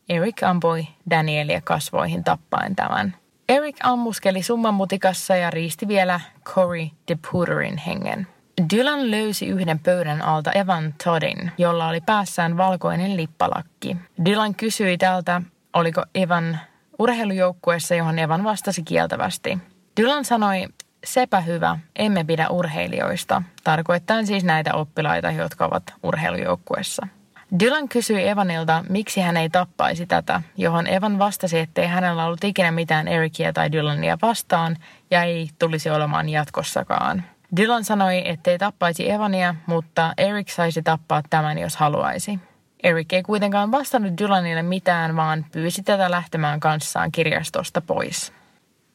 Eric 0.08 0.42
ampui 0.42 0.86
Danielia 1.10 1.60
kasvoihin 1.60 2.24
tappaen 2.24 2.76
tämän. 2.76 3.16
Eric 3.48 3.76
ammuskeli 3.82 4.42
summan 4.42 4.74
mutikassa 4.74 5.36
ja 5.36 5.50
riisti 5.50 5.88
vielä 5.88 6.20
Cory 6.44 6.86
DePuterin 7.08 7.78
hengen. 7.78 8.26
Dylan 8.74 9.10
löysi 9.10 9.46
yhden 9.46 9.78
pöydän 9.78 10.22
alta 10.22 10.52
Evan 10.52 10.94
Toddin, 11.04 11.52
jolla 11.58 11.88
oli 11.88 12.00
päässään 12.00 12.56
valkoinen 12.56 13.16
lippalakki. 13.16 13.96
Dylan 14.24 14.54
kysyi 14.54 14.98
tältä, 14.98 15.42
oliko 15.72 16.04
Evan 16.14 16.58
urheilujoukkueessa, 16.98 17.94
johon 17.94 18.18
Evan 18.18 18.44
vastasi 18.44 18.82
kieltävästi. 18.82 19.58
Dylan 20.00 20.24
sanoi, 20.24 20.66
sepä 21.04 21.40
hyvä, 21.40 21.78
emme 21.96 22.24
pidä 22.24 22.48
urheilijoista, 22.48 23.42
tarkoittaen 23.64 24.26
siis 24.26 24.44
näitä 24.44 24.74
oppilaita, 24.74 25.30
jotka 25.30 25.66
ovat 25.66 25.82
urheilujoukkueessa. 26.02 27.06
Dylan 27.60 27.88
kysyi 27.88 28.28
Evanilta, 28.28 28.84
miksi 28.88 29.20
hän 29.20 29.36
ei 29.36 29.50
tappaisi 29.50 30.06
tätä, 30.06 30.42
johon 30.56 30.86
Evan 30.86 31.18
vastasi, 31.18 31.58
ettei 31.58 31.86
hänellä 31.86 32.24
ollut 32.24 32.44
ikinä 32.44 32.70
mitään 32.70 33.08
Ericia 33.08 33.52
tai 33.52 33.72
Dylania 33.72 34.18
vastaan 34.22 34.76
ja 35.10 35.22
ei 35.22 35.50
tulisi 35.58 35.90
olemaan 35.90 36.28
jatkossakaan. 36.28 37.24
Dylan 37.56 37.84
sanoi, 37.84 38.28
ettei 38.28 38.58
tappaisi 38.58 39.10
Evania, 39.10 39.54
mutta 39.66 40.14
Eric 40.16 40.48
saisi 40.48 40.82
tappaa 40.82 41.22
tämän, 41.30 41.58
jos 41.58 41.76
haluaisi. 41.76 42.38
Eric 42.82 43.12
ei 43.12 43.22
kuitenkaan 43.22 43.70
vastannut 43.70 44.18
Dylanille 44.18 44.62
mitään, 44.62 45.16
vaan 45.16 45.46
pyysi 45.52 45.82
tätä 45.82 46.10
lähtemään 46.10 46.60
kanssaan 46.60 47.12
kirjastosta 47.12 47.80
pois. 47.80 48.32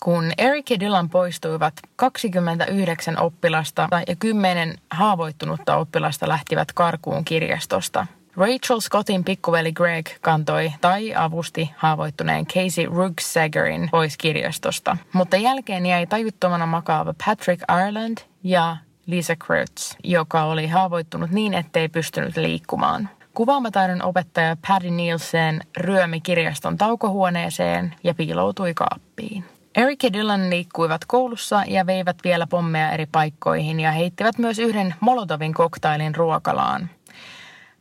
Kun 0.03 0.31
Eric 0.37 0.69
ja 0.69 0.79
Dylan 0.79 1.09
poistuivat, 1.09 1.73
29 1.95 3.19
oppilasta 3.19 3.89
ja 4.07 4.15
10 4.15 4.77
haavoittunutta 4.91 5.75
oppilasta 5.75 6.27
lähtivät 6.27 6.71
karkuun 6.71 7.25
kirjastosta. 7.25 8.07
Rachel 8.37 8.79
Scottin 8.79 9.23
pikkuveli 9.23 9.71
Greg 9.71 10.07
kantoi 10.21 10.73
tai 10.81 11.15
avusti 11.15 11.71
haavoittuneen 11.77 12.45
Casey 12.45 12.85
Rugsagerin 12.85 13.89
pois 13.91 14.17
kirjastosta, 14.17 14.97
mutta 15.13 15.37
jälkeen 15.37 15.85
jäi 15.85 16.07
tajuttomana 16.07 16.65
makaava 16.65 17.13
Patrick 17.25 17.63
Ireland 17.71 18.17
ja 18.43 18.77
Lisa 19.05 19.35
Kurtz, 19.47 19.95
joka 20.03 20.43
oli 20.43 20.67
haavoittunut 20.67 21.31
niin, 21.31 21.53
ettei 21.53 21.89
pystynyt 21.89 22.37
liikkumaan. 22.37 23.09
Kuvaamataidon 23.33 24.01
opettaja 24.01 24.57
Paddy 24.67 24.89
Nielsen 24.89 25.61
ryömi 25.77 26.21
kirjaston 26.21 26.77
taukohuoneeseen 26.77 27.95
ja 28.03 28.13
piiloutui 28.13 28.73
kaappiin. 28.73 29.58
Eric 29.79 30.03
ja 30.03 30.13
Dylan 30.13 30.49
liikkuivat 30.49 31.01
koulussa 31.07 31.63
ja 31.67 31.85
veivät 31.85 32.17
vielä 32.23 32.47
pommeja 32.47 32.91
eri 32.91 33.05
paikkoihin 33.05 33.79
ja 33.79 33.91
heittivät 33.91 34.37
myös 34.37 34.59
yhden 34.59 34.95
Molotovin 34.99 35.53
koktailin 35.53 36.15
ruokalaan. 36.15 36.89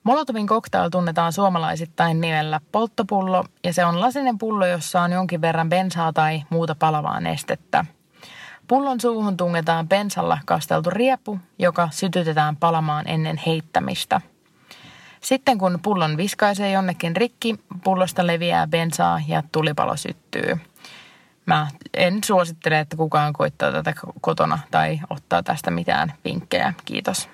Molotovin 0.03 0.47
koktail 0.47 0.91
tunnetaan 0.91 1.33
suomalaisittain 1.33 2.21
nimellä 2.21 2.61
polttopullo 2.73 3.45
ja 3.65 3.73
se 3.73 3.85
on 3.85 4.01
lasinen 4.01 4.39
pullo, 4.39 4.67
jossa 4.67 5.01
on 5.01 5.13
jonkin 5.13 5.41
verran 5.41 5.69
bensaa 5.69 6.13
tai 6.13 6.43
muuta 6.51 6.75
palavaa 6.75 7.21
nestettä. 7.21 7.85
Pullon 8.69 9.01
suuhun 9.01 9.37
tungetaan 9.37 9.89
bensalla 9.89 10.39
kasteltu 10.47 10.91
riepu, 10.91 11.39
joka 11.59 11.89
sytytetään 11.93 12.57
palamaan 12.57 13.09
ennen 13.09 13.41
heittämistä. 13.47 14.21
Sitten 15.21 15.59
kun 15.59 15.79
pullon 15.83 16.17
viskaisee 16.17 16.71
jonnekin 16.71 17.17
rikki, 17.17 17.57
pullosta 17.85 18.27
leviää 18.27 18.67
bensaa 18.67 19.21
ja 19.29 19.43
tulipalo 19.53 19.97
syttyy. 19.97 20.59
Mä 21.49 21.67
en 21.95 22.25
suosittele, 22.25 22.81
että 22.81 22.97
kukaan 22.97 23.33
koittaa 23.33 23.73
tätä 23.73 23.95
kotona 24.21 24.59
tai 24.71 25.01
ottaa 25.11 25.43
tästä 25.43 25.71
mitään 25.71 26.13
vinkkejä. 26.25 26.75
Kiitos. 26.85 27.29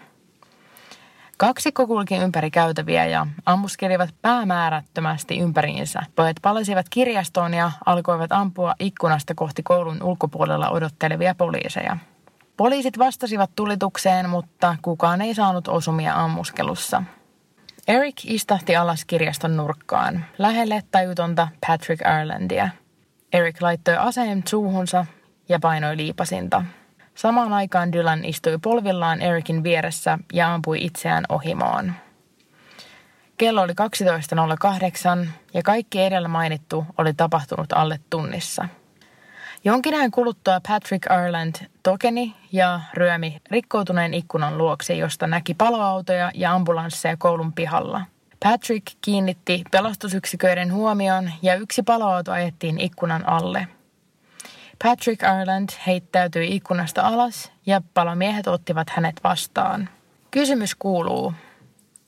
Kaksikko 1.37 1.87
kulki 1.87 2.17
ympäri 2.17 2.51
käytäviä 2.51 3.07
ja 3.07 3.27
ammuskelivat 3.47 4.15
päämäärättömästi 4.23 5.39
ympäriinsä. 5.39 6.03
Pojat 6.17 6.37
palasivat 6.43 6.87
kirjastoon 6.91 7.55
ja 7.55 7.73
alkoivat 7.87 8.33
ampua 8.33 8.75
ikkunasta 8.79 9.35
kohti 9.35 9.63
koulun 9.63 10.03
ulkopuolella 10.03 10.71
odottelevia 10.71 11.35
poliiseja. 11.35 11.97
Poliisit 12.57 12.99
vastasivat 12.99 13.51
tulitukseen, 13.57 14.31
mutta 14.31 14.77
kukaan 14.83 15.23
ei 15.23 15.35
saanut 15.35 15.69
osumia 15.69 16.15
ammuskelussa. 16.15 17.03
Eric 17.89 18.25
istahti 18.25 18.77
alas 18.77 19.05
kirjaston 19.05 19.57
nurkkaan, 19.57 20.25
lähelle 20.39 20.83
tajutonta 20.91 21.49
Patrick 21.67 22.01
Irelandia– 22.01 22.69
Eric 23.35 23.63
laittoi 23.63 23.97
aseen 23.97 24.43
suuhunsa 24.49 25.07
ja 25.49 25.59
painoi 25.61 25.97
liipasinta. 25.97 26.65
Samaan 27.15 27.53
aikaan 27.53 27.93
Dylan 27.93 28.25
istui 28.25 28.59
polvillaan 28.59 29.23
Ericin 29.23 29.63
vieressä 29.63 30.19
ja 30.33 30.55
ampui 30.55 30.85
itseään 30.85 31.25
ohimoon. 31.29 31.93
kello 33.37 33.63
oli 33.63 33.73
12.08 35.23 35.29
ja 35.55 35.63
kaikki 35.63 36.03
edellä 36.03 36.29
mainittu 36.29 36.87
oli 36.99 37.15
tapahtunut 37.15 37.73
alle 37.73 38.01
tunnissa. 38.11 38.69
Jonkin 39.65 39.95
ajan 39.95 40.11
kuluttua 40.11 40.61
Patrick 40.69 41.07
Ireland 41.07 41.55
tokeni 41.83 42.37
ja 42.53 42.81
ryömi 42.93 43.41
rikkoutuneen 43.51 44.15
ikkunan 44.15 44.59
luokse, 44.59 44.95
josta 44.95 45.27
näki 45.27 45.55
paloautoja 45.55 46.31
ja 46.35 46.53
ambulansseja 46.53 47.17
koulun 47.17 47.53
pihalla. 47.53 48.01
Patrick 48.45 48.87
kiinnitti 49.01 49.63
pelastusyksiköiden 49.71 50.73
huomion 50.73 51.31
ja 51.43 51.55
yksi 51.55 51.83
paloauto 51.83 52.33
ajettiin 52.33 52.81
ikkunan 52.81 53.29
alle. 53.29 53.69
Patrick 54.85 55.23
Ireland 55.23 55.69
heittäytyi 55.87 56.57
ikkunasta 56.57 57.03
alas 57.03 57.53
ja 57.67 57.81
palomiehet 57.95 58.47
ottivat 58.47 58.91
hänet 58.91 59.21
vastaan. 59.25 59.89
Kysymys 60.31 60.75
kuuluu, 60.75 61.33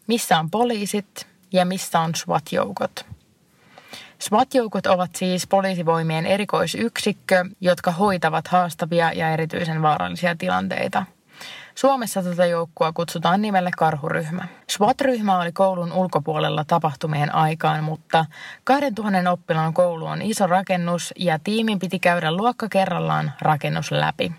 missä 0.06 0.38
on 0.38 0.50
poliisit 0.50 1.26
ja 1.52 1.64
missä 1.64 2.00
on 2.00 2.14
SWAT-joukot? 2.14 3.06
SWAT-joukot 4.18 4.86
ovat 4.86 5.16
siis 5.16 5.46
poliisivoimien 5.46 6.26
erikoisyksikkö, 6.26 7.44
jotka 7.60 7.90
hoitavat 7.90 8.48
haastavia 8.48 9.12
ja 9.12 9.30
erityisen 9.30 9.82
vaarallisia 9.82 10.36
tilanteita. 10.36 11.06
Suomessa 11.76 12.22
tätä 12.22 12.46
joukkoa 12.46 12.92
kutsutaan 12.92 13.42
nimellä 13.42 13.70
karhuryhmä. 13.78 14.48
SWAT-ryhmä 14.70 15.40
oli 15.40 15.52
koulun 15.52 15.92
ulkopuolella 15.92 16.64
tapahtumien 16.64 17.34
aikaan, 17.34 17.84
mutta 17.84 18.26
2000 18.64 19.30
oppilaan 19.30 19.74
koulu 19.74 20.06
on 20.06 20.22
iso 20.22 20.46
rakennus 20.46 21.14
ja 21.16 21.38
tiimin 21.44 21.78
piti 21.78 21.98
käydä 21.98 22.32
luokka 22.32 22.68
kerrallaan 22.68 23.32
rakennus 23.40 23.92
läpi. 23.92 24.32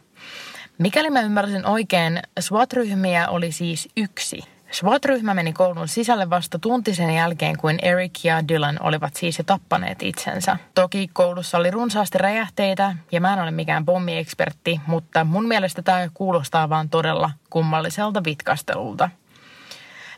Mikäli 0.78 1.10
mä 1.10 1.22
ymmärsin 1.22 1.66
oikein, 1.66 2.20
SWAT-ryhmiä 2.40 3.28
oli 3.28 3.52
siis 3.52 3.90
yksi– 3.98 4.44
SWAT-ryhmä 4.72 5.34
meni 5.34 5.54
koulun 5.54 5.88
sisälle 5.88 6.30
vasta 6.30 6.60
tunti 6.60 6.96
sen 6.96 7.10
jälkeen, 7.10 7.58
kuin 7.58 7.80
Eric 7.82 8.24
ja 8.24 8.48
Dylan 8.48 8.78
olivat 8.82 9.16
siis 9.16 9.38
jo 9.38 9.44
tappaneet 9.44 10.04
itsensä. 10.04 10.58
Toki 10.76 11.10
koulussa 11.14 11.58
oli 11.58 11.72
runsaasti 11.72 12.18
räjähteitä 12.18 12.96
ja 13.12 13.22
mä 13.22 13.34
en 13.34 13.42
ole 13.42 13.52
mikään 13.52 13.86
pommiekspertti, 13.86 14.82
mutta 14.88 15.24
mun 15.24 15.48
mielestä 15.48 15.82
tämä 15.82 16.08
kuulostaa 16.14 16.70
vaan 16.70 16.90
todella 16.90 17.32
kummalliselta 17.50 18.24
vitkastelulta. 18.24 19.10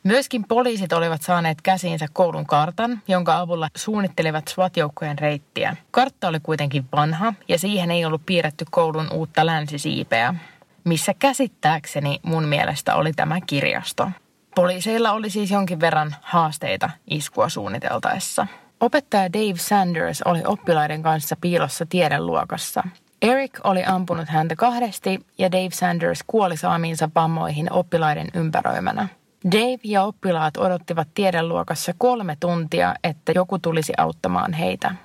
Myöskin 0.04 0.44
poliisit 0.44 0.94
olivat 0.94 1.22
saaneet 1.22 1.62
käsiinsä 1.62 2.06
koulun 2.14 2.46
kartan, 2.46 3.02
jonka 3.08 3.40
avulla 3.40 3.70
suunnittelivat 3.76 4.48
SWAT-joukkojen 4.48 5.20
reittiä. 5.20 5.76
Kartta 5.92 6.28
oli 6.28 6.40
kuitenkin 6.40 6.86
vanha 6.92 7.34
ja 7.48 7.60
siihen 7.60 7.92
ei 7.92 8.06
ollut 8.06 8.26
piirretty 8.26 8.66
koulun 8.72 9.08
uutta 9.14 9.46
länsisiipeä, 9.46 10.36
missä 10.84 11.14
käsittääkseni 11.20 12.20
mun 12.24 12.46
mielestä 12.46 12.96
oli 12.96 13.14
tämä 13.14 13.42
kirjasto. 13.42 14.12
Poliiseilla 14.60 15.12
oli 15.12 15.30
siis 15.30 15.52
jonkin 15.52 15.80
verran 15.80 16.16
haasteita 16.22 16.90
iskua 17.10 17.50
suunniteltaessa. 17.50 18.48
Opettaja 18.80 19.34
Dave 19.34 19.58
Sanders 19.58 20.22
oli 20.22 20.42
oppilaiden 20.46 21.04
kanssa 21.04 21.36
piilossa 21.42 21.86
tiedeluokassa. 21.86 22.84
Eric 23.22 23.60
oli 23.64 23.84
ampunut 23.86 24.30
häntä 24.30 24.56
kahdesti 24.56 25.26
ja 25.38 25.52
Dave 25.52 25.70
Sanders 25.72 26.24
kuoli 26.28 26.58
saamiinsa 26.58 27.10
vammoihin 27.16 27.74
oppilaiden 27.74 28.28
ympäröimänä. 28.34 29.08
Dave 29.52 29.80
ja 29.84 30.04
oppilaat 30.04 30.58
odottivat 30.58 31.08
tiedeluokassa 31.14 31.94
kolme 31.98 32.38
tuntia, 32.40 32.96
että 33.04 33.32
joku 33.36 33.60
tulisi 33.60 33.94
auttamaan 33.98 34.54
heitä. 34.54 34.96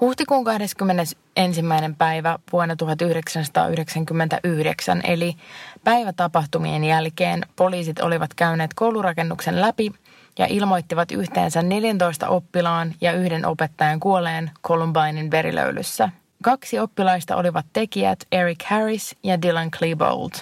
Huhtikuun 0.00 0.44
21. 0.44 1.62
päivä 1.98 2.38
vuonna 2.52 2.76
1999, 2.76 5.00
eli 5.04 5.36
päivätapahtumien 5.84 6.84
jälkeen, 6.84 7.42
poliisit 7.56 8.00
olivat 8.00 8.34
käyneet 8.34 8.74
koulurakennuksen 8.74 9.60
läpi 9.60 9.92
ja 10.38 10.46
ilmoittivat 10.46 11.10
yhteensä 11.10 11.62
14 11.62 12.28
oppilaan 12.28 12.94
ja 13.00 13.12
yhden 13.12 13.46
opettajan 13.46 14.00
kuoleen 14.00 14.50
Columbinein 14.66 15.30
verilöylyssä. 15.30 16.08
Kaksi 16.42 16.78
oppilaista 16.78 17.36
olivat 17.36 17.66
tekijät 17.72 18.18
Eric 18.32 18.64
Harris 18.64 19.16
ja 19.22 19.42
Dylan 19.42 19.70
Klebold. 19.70 20.32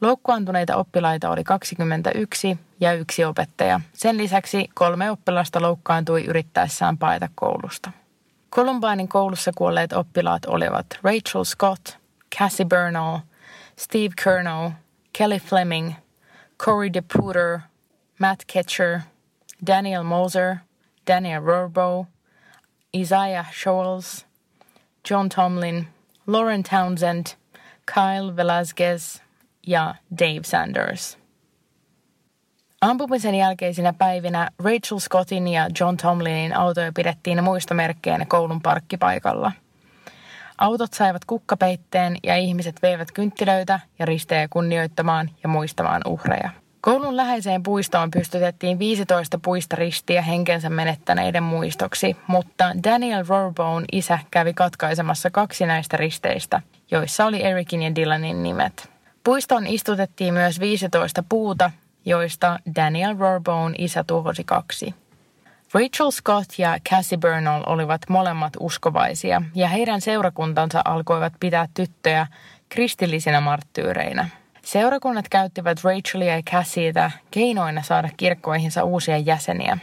Loukkuantuneita 0.00 0.76
oppilaita 0.76 1.30
oli 1.30 1.44
21 1.44 2.58
ja 2.80 2.92
yksi 2.92 3.24
opettaja. 3.24 3.80
Sen 3.92 4.16
lisäksi 4.16 4.70
kolme 4.74 5.10
oppilasta 5.10 5.62
loukkaantui 5.62 6.24
yrittäessään 6.24 6.98
paeta 6.98 7.28
koulusta. 7.34 8.01
Columbinein 8.54 9.08
koulussa 9.08 9.52
kuolleet 9.54 9.92
oppilaat 9.92 10.44
olivat 10.46 10.86
Rachel 11.02 11.44
Scott, 11.44 11.96
Cassie 12.38 12.66
Bernal, 12.66 13.18
Steve 13.76 14.14
Kernow, 14.24 14.72
Kelly 15.12 15.38
Fleming, 15.38 15.94
Corey 16.58 16.90
DePuter, 16.94 17.60
Matt 18.18 18.44
Ketcher, 18.46 19.00
Daniel 19.66 20.04
Moser, 20.04 20.56
Daniel 21.06 21.42
Rorbo, 21.42 22.06
Isaiah 22.94 23.46
Scholes, 23.52 24.24
John 25.08 25.28
Tomlin, 25.28 25.86
Lauren 26.26 26.62
Townsend, 26.62 27.34
Kyle 27.86 28.30
Velasquez 28.32 29.20
ja 29.62 29.94
Dave 30.14 30.44
Sanders– 30.44 31.16
Ampumisen 32.82 33.34
jälkeisinä 33.34 33.92
päivinä 33.92 34.50
Rachel 34.58 34.98
Scottin 34.98 35.48
ja 35.48 35.68
John 35.80 35.96
Tomlinin 35.96 36.56
autoja 36.56 36.92
pidettiin 36.92 37.44
muistomerkkeinä 37.44 38.26
koulun 38.28 38.62
parkkipaikalla. 38.62 39.52
Autot 40.58 40.92
saivat 40.92 41.24
kukkapeitteen 41.24 42.16
ja 42.22 42.36
ihmiset 42.36 42.82
veivät 42.82 43.12
kynttilöitä 43.12 43.80
ja 43.98 44.06
ristejä 44.06 44.48
kunnioittamaan 44.50 45.30
ja 45.42 45.48
muistamaan 45.48 46.02
uhreja. 46.06 46.50
Koulun 46.80 47.16
läheiseen 47.16 47.62
puistoon 47.62 48.10
pystytettiin 48.10 48.78
15 48.78 49.38
puista 49.38 49.76
ristiä 49.76 50.22
henkensä 50.22 50.70
menettäneiden 50.70 51.42
muistoksi, 51.42 52.16
mutta 52.26 52.72
Daniel 52.84 53.24
Rorbone 53.28 53.86
isä 53.92 54.18
kävi 54.30 54.54
katkaisemassa 54.54 55.30
kaksi 55.30 55.66
näistä 55.66 55.96
risteistä, 55.96 56.62
joissa 56.90 57.26
oli 57.26 57.42
Ericin 57.44 57.82
ja 57.82 57.94
Dylanin 57.94 58.42
nimet. 58.42 58.90
Puistoon 59.24 59.66
istutettiin 59.66 60.34
myös 60.34 60.60
15 60.60 61.24
puuta, 61.28 61.70
joista 62.04 62.58
Daniel 62.76 63.18
Rorbone 63.18 63.74
isä 63.78 64.04
tuhosi 64.04 64.44
kaksi. 64.44 64.94
Rachel 65.74 66.10
Scott 66.10 66.58
ja 66.58 66.78
Cassie 66.90 67.18
Bernal 67.18 67.62
olivat 67.66 68.00
molemmat 68.08 68.52
uskovaisia 68.60 69.42
ja 69.54 69.68
heidän 69.68 70.00
seurakuntansa 70.00 70.82
alkoivat 70.84 71.32
pitää 71.40 71.68
tyttöjä 71.74 72.26
kristillisinä 72.68 73.40
marttyyreinä. 73.40 74.28
Seurakunnat 74.64 75.28
käyttivät 75.28 75.84
Rachelia 75.84 76.36
ja 76.36 76.42
Cassieta 76.42 77.10
keinoina 77.30 77.82
saada 77.82 78.08
kirkkoihinsa 78.16 78.84
uusia 78.84 79.18
jäseniä. 79.18 79.78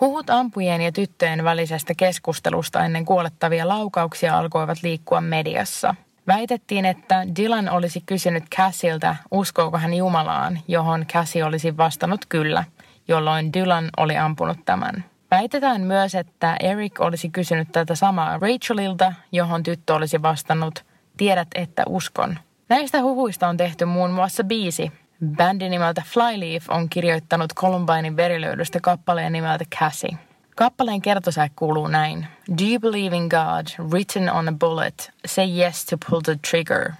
Huhut 0.00 0.30
ampujien 0.30 0.80
ja 0.80 0.92
tyttöjen 0.92 1.44
välisestä 1.44 1.94
keskustelusta 1.96 2.84
ennen 2.84 3.04
kuolettavia 3.04 3.68
laukauksia 3.68 4.38
alkoivat 4.38 4.78
liikkua 4.82 5.20
mediassa– 5.20 5.94
Väitettiin, 6.26 6.84
että 6.84 7.24
Dylan 7.40 7.68
olisi 7.68 8.02
kysynyt 8.06 8.44
Cassiltä, 8.56 9.16
uskooko 9.30 9.78
hän 9.78 9.94
Jumalaan, 9.94 10.60
johon 10.68 11.06
Cassie 11.06 11.44
olisi 11.44 11.76
vastannut 11.76 12.20
kyllä, 12.28 12.64
jolloin 13.08 13.52
Dylan 13.52 13.90
oli 13.96 14.16
ampunut 14.16 14.58
tämän. 14.64 15.04
Väitetään 15.30 15.80
myös, 15.80 16.14
että 16.14 16.56
Eric 16.60 17.00
olisi 17.00 17.30
kysynyt 17.30 17.68
tätä 17.72 17.94
samaa 17.94 18.38
Rachelilta, 18.38 19.12
johon 19.32 19.62
tyttö 19.62 19.94
olisi 19.94 20.22
vastannut, 20.22 20.84
tiedät, 21.16 21.48
että 21.54 21.82
uskon. 21.88 22.38
Näistä 22.68 23.02
huhuista 23.02 23.48
on 23.48 23.56
tehty 23.56 23.84
muun 23.84 24.10
muassa 24.10 24.44
biisi. 24.44 24.92
Bändi 25.36 25.68
nimeltä 25.68 26.02
Flyleaf 26.06 26.70
on 26.70 26.88
kirjoittanut 26.88 27.54
Columbinein 27.54 28.16
verilöydystä 28.16 28.80
kappaleen 28.80 29.32
nimeltä 29.32 29.64
Cassie. 29.78 30.18
Kappaleen 30.56 31.02
kertosäe 31.02 31.50
kuuluu 31.56 31.86
näin. 31.86 32.26
Do 32.58 32.64
you 32.64 32.80
believe 32.80 33.16
in 33.16 33.28
God, 33.28 33.90
written 33.92 34.32
on 34.32 34.48
a 34.48 34.52
bullet? 34.60 35.12
Say 35.26 35.46
yes 35.58 35.84
to 35.84 35.96
pull 36.10 36.20
the 36.20 36.36
trigger. 36.50 36.92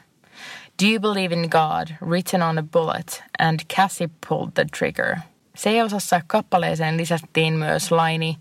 Do 0.83 0.87
you 0.87 1.01
believe 1.01 1.35
in 1.35 1.49
God, 1.51 2.09
written 2.11 2.43
on 2.43 2.59
a 2.59 2.63
bullet? 2.73 3.25
And 3.39 3.61
Cassie 3.75 4.09
pulled 4.29 4.51
the 4.55 4.65
trigger. 4.79 5.17
C-osassa 5.57 6.21
kappaleeseen 6.27 6.97
lisättiin 6.97 7.55
myös 7.55 7.93
laini 7.93 8.39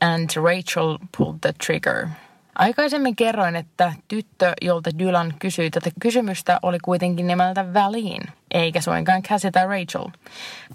And 0.00 0.30
Rachel 0.36 0.98
pulled 1.16 1.38
the 1.40 1.52
trigger. 1.66 2.08
Aikaisemmin 2.54 3.16
kerroin, 3.16 3.56
että 3.56 3.92
tyttö, 4.08 4.52
jolta 4.62 4.90
Dylan 4.98 5.34
kysyi 5.38 5.70
tätä 5.70 5.90
kysymystä, 6.00 6.58
oli 6.62 6.78
kuitenkin 6.78 7.26
nimeltä 7.26 7.74
Väliin, 7.74 8.22
eikä 8.54 8.80
suinkaan 8.80 9.22
tai 9.52 9.66
Rachel. 9.66 10.04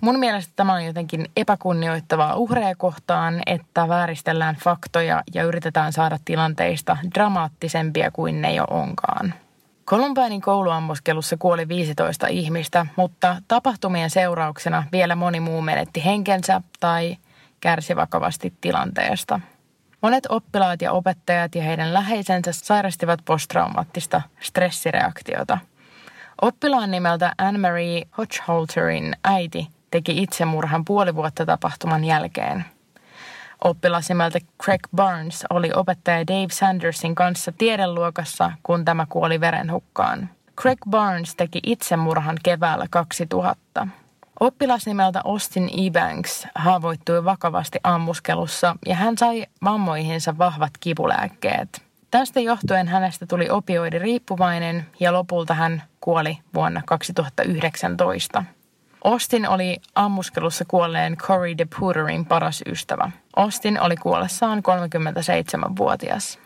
Mun 0.01 0.19
mielestä 0.19 0.53
tämä 0.55 0.73
on 0.73 0.85
jotenkin 0.85 1.25
epäkunnioittavaa 1.37 2.35
uhreja 2.35 2.75
kohtaan, 2.75 3.41
että 3.45 3.87
vääristellään 3.87 4.55
faktoja 4.55 5.23
ja 5.33 5.43
yritetään 5.43 5.93
saada 5.93 6.19
tilanteista 6.25 6.97
dramaattisempia 7.15 8.11
kuin 8.11 8.41
ne 8.41 8.53
jo 8.53 8.63
onkaan. 8.69 9.33
Columbinein 9.85 10.41
kouluammuskelussa 10.41 11.37
kuoli 11.37 11.67
15 11.67 12.27
ihmistä, 12.27 12.85
mutta 12.95 13.35
tapahtumien 13.47 14.09
seurauksena 14.09 14.83
vielä 14.91 15.15
moni 15.15 15.39
muu 15.39 15.61
menetti 15.61 16.05
henkensä 16.05 16.61
tai 16.79 17.17
kärsi 17.61 17.95
vakavasti 17.95 18.53
tilanteesta. 18.61 19.39
Monet 20.01 20.23
oppilaat 20.29 20.81
ja 20.81 20.91
opettajat 20.91 21.55
ja 21.55 21.63
heidän 21.63 21.93
läheisensä 21.93 22.51
sairastivat 22.51 23.19
posttraumaattista 23.25 24.21
stressireaktiota. 24.39 25.57
Oppilaan 26.41 26.91
nimeltä 26.91 27.33
Anne-Marie 27.37 28.07
Hodgeholterin 28.17 29.15
äiti 29.23 29.67
teki 29.91 30.23
itsemurhan 30.23 30.85
puoli 30.85 31.15
vuotta 31.15 31.45
tapahtuman 31.45 32.03
jälkeen. 32.03 32.65
Oppilas 33.63 34.09
nimeltä 34.09 34.39
Craig 34.63 34.81
Barnes 34.95 35.45
oli 35.49 35.71
opettaja 35.75 36.27
Dave 36.27 36.47
Sandersin 36.51 37.15
kanssa 37.15 37.51
tiedeluokassa, 37.51 38.51
kun 38.63 38.85
tämä 38.85 39.05
kuoli 39.09 39.39
verenhukkaan. 39.39 40.29
Craig 40.61 40.79
Barnes 40.89 41.35
teki 41.35 41.59
itsemurhan 41.63 42.37
keväällä 42.43 42.85
2000. 42.89 43.87
Oppilas 44.39 44.85
nimeltä 44.85 45.21
Austin 45.23 45.69
Ebanks 45.87 46.47
haavoittui 46.55 47.25
vakavasti 47.25 47.79
ammuskelussa 47.83 48.75
ja 48.85 48.95
hän 48.95 49.17
sai 49.17 49.45
vammoihinsa 49.63 50.37
vahvat 50.37 50.71
kipulääkkeet. 50.79 51.88
Tästä 52.11 52.39
johtuen 52.39 52.87
hänestä 52.87 53.25
tuli 53.25 53.49
opioidiriippuvainen 53.49 54.85
ja 54.99 55.13
lopulta 55.13 55.53
hän 55.53 55.83
kuoli 56.01 56.37
vuonna 56.53 56.81
2019. 56.85 58.43
Austin 59.03 59.49
oli 59.49 59.77
ammuskelussa 59.95 60.65
kuolleen 60.65 61.17
Cory 61.17 61.57
DePuterin 61.57 62.25
paras 62.25 62.63
ystävä. 62.67 63.11
Austin 63.35 63.81
oli 63.81 63.95
kuollessaan 63.95 64.59
37-vuotias. 64.59 66.39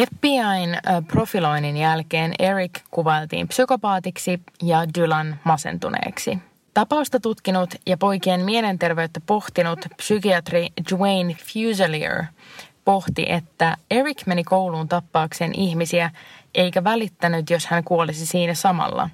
FBIn 0.00 0.78
profiloinnin 1.08 1.76
jälkeen 1.76 2.32
Eric 2.38 2.80
kuvailtiin 2.90 3.48
psykopaatiksi 3.48 4.40
ja 4.62 4.84
Dylan 4.98 5.40
masentuneeksi. 5.44 6.38
Tapausta 6.74 7.20
tutkinut 7.20 7.74
ja 7.86 7.96
poikien 7.96 8.40
mielenterveyttä 8.40 9.20
pohtinut 9.26 9.78
psykiatri 9.96 10.68
Dwayne 10.90 11.34
Fuselier 11.34 12.24
pohti, 12.86 13.26
että 13.28 13.76
Eric 13.90 14.26
meni 14.26 14.44
kouluun 14.44 14.88
tappaakseen 14.88 15.54
ihmisiä 15.54 16.10
eikä 16.54 16.84
välittänyt, 16.84 17.50
jos 17.50 17.66
hän 17.66 17.84
kuolisi 17.84 18.26
siinä 18.26 18.54
samalla. 18.54 19.10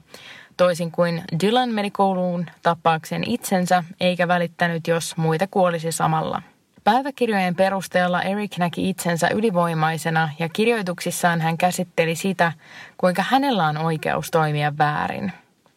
Toisin 0.56 0.90
kuin 0.90 1.22
Dylan 1.44 1.70
meni 1.70 1.90
kouluun 1.90 2.46
tappaakseen 2.62 3.30
itsensä 3.30 3.84
eikä 4.00 4.28
välittänyt, 4.28 4.88
jos 4.88 5.16
muita 5.16 5.46
kuolisi 5.46 5.92
samalla. 5.92 6.42
Päiväkirjojen 6.84 7.54
perusteella 7.54 8.22
Eric 8.22 8.58
näki 8.58 8.88
itsensä 8.88 9.28
ylivoimaisena 9.34 10.28
ja 10.38 10.48
kirjoituksissaan 10.48 11.40
hän 11.40 11.58
käsitteli 11.58 12.14
sitä, 12.14 12.52
kuinka 12.96 13.24
hänellä 13.28 13.66
on 13.66 13.78
oikeus 13.78 14.30
toimia 14.30 14.78
väärin. 14.78 15.32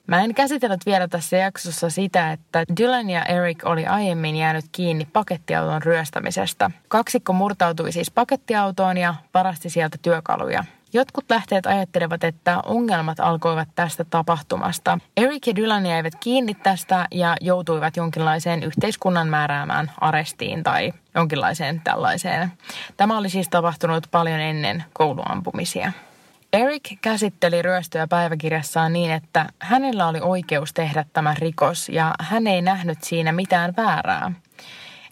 Mä 0.08 0.22
en 0.24 0.36
käsitellyt 0.36 0.86
vielä 0.86 1.08
tässä 1.08 1.38
jaksossa 1.38 1.90
sitä, 1.90 2.32
että 2.32 2.64
Dylan 2.78 3.10
ja 3.10 3.24
Eric 3.24 3.66
oli 3.66 3.86
aiemmin 3.86 4.36
jäänyt 4.36 4.66
kiinni 4.72 5.08
pakettiauton 5.14 5.82
ryöstämisestä. 5.82 6.72
Kaksikko 6.88 7.34
murtautui 7.34 7.92
siis 7.92 8.12
pakettiautoon 8.12 8.98
ja 8.98 9.16
varasti 9.34 9.70
sieltä 9.70 9.98
työkaluja. 10.02 10.64
Jotkut 10.94 11.26
lähteet 11.30 11.66
ajattelevat, 11.66 12.24
että 12.24 12.60
ongelmat 12.66 13.20
alkoivat 13.20 13.68
tästä 13.76 14.04
tapahtumasta. 14.04 15.00
Eric 15.18 15.48
ja 15.48 15.56
Dylan 15.56 15.86
jäivät 15.86 16.14
kiinni 16.20 16.54
tästä 16.54 17.08
ja 17.12 17.36
joutuivat 17.42 17.98
jonkinlaiseen 17.98 18.64
yhteiskunnan 18.64 19.28
määräämään 19.28 19.92
arestiin 20.02 20.64
tai 20.64 20.94
jonkinlaiseen 21.16 21.82
tällaiseen. 21.84 22.52
Tämä 22.98 23.18
oli 23.18 23.30
siis 23.30 23.50
tapahtunut 23.50 24.08
paljon 24.12 24.40
ennen 24.40 24.84
kouluampumisia. 24.94 25.92
Eric 26.56 26.98
käsitteli 27.02 27.62
ryöstöä 27.62 28.08
päiväkirjassaan 28.08 28.94
niin, 28.94 29.12
että 29.12 29.46
hänellä 29.60 30.08
oli 30.08 30.20
oikeus 30.22 30.74
tehdä 30.74 31.06
tämä 31.14 31.36
rikos 31.40 31.90
ja 31.90 32.14
hän 32.20 32.48
ei 32.48 32.62
nähnyt 32.62 33.04
siinä 33.04 33.32
mitään 33.32 33.74
väärää. 33.78 34.32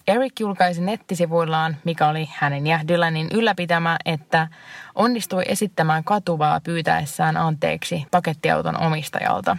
Eric 0.07 0.39
julkaisi 0.39 0.81
nettisivuillaan, 0.81 1.77
mikä 1.83 2.07
oli 2.07 2.29
hänen 2.33 2.67
ja 2.67 2.79
Dylanin 2.87 3.27
ylläpitämä, 3.33 3.97
että 4.05 4.47
onnistui 4.95 5.43
esittämään 5.47 6.03
katuvaa 6.03 6.59
pyytäessään 6.59 7.37
anteeksi 7.37 8.05
pakettiauton 8.11 8.81
omistajalta. 8.81 9.57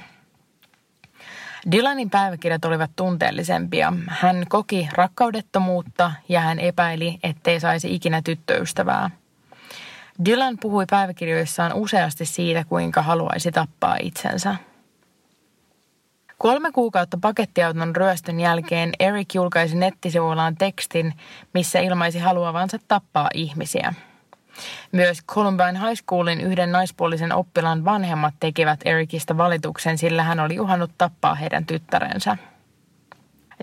Dylanin 1.72 2.10
päiväkirjat 2.10 2.64
olivat 2.64 2.90
tunteellisempia. 2.96 3.92
Hän 4.08 4.46
koki 4.48 4.88
rakkaudettomuutta 4.92 6.12
ja 6.28 6.40
hän 6.40 6.58
epäili, 6.58 7.18
ettei 7.22 7.60
saisi 7.60 7.94
ikinä 7.94 8.22
tyttöystävää. 8.22 9.10
Dylan 10.24 10.58
puhui 10.60 10.84
päiväkirjoissaan 10.90 11.72
useasti 11.72 12.26
siitä, 12.26 12.64
kuinka 12.64 13.02
haluaisi 13.02 13.52
tappaa 13.52 13.96
itsensä. 14.02 14.56
Kolme 16.38 16.72
kuukautta 16.72 17.18
pakettiauton 17.20 17.96
ryöstön 17.96 18.40
jälkeen 18.40 18.92
Eric 18.98 19.34
julkaisi 19.34 19.76
nettisivuillaan 19.76 20.56
tekstin, 20.56 21.14
missä 21.54 21.80
ilmaisi 21.80 22.18
haluavansa 22.18 22.78
tappaa 22.88 23.28
ihmisiä. 23.34 23.94
Myös 24.92 25.18
Columbine 25.26 25.78
High 25.78 26.02
Schoolin 26.02 26.40
yhden 26.40 26.72
naispuolisen 26.72 27.32
oppilaan 27.32 27.84
vanhemmat 27.84 28.34
tekivät 28.40 28.80
Ericistä 28.84 29.36
valituksen, 29.36 29.98
sillä 29.98 30.22
hän 30.22 30.40
oli 30.40 30.60
uhannut 30.60 30.90
tappaa 30.98 31.34
heidän 31.34 31.66
tyttärensä. 31.66 32.36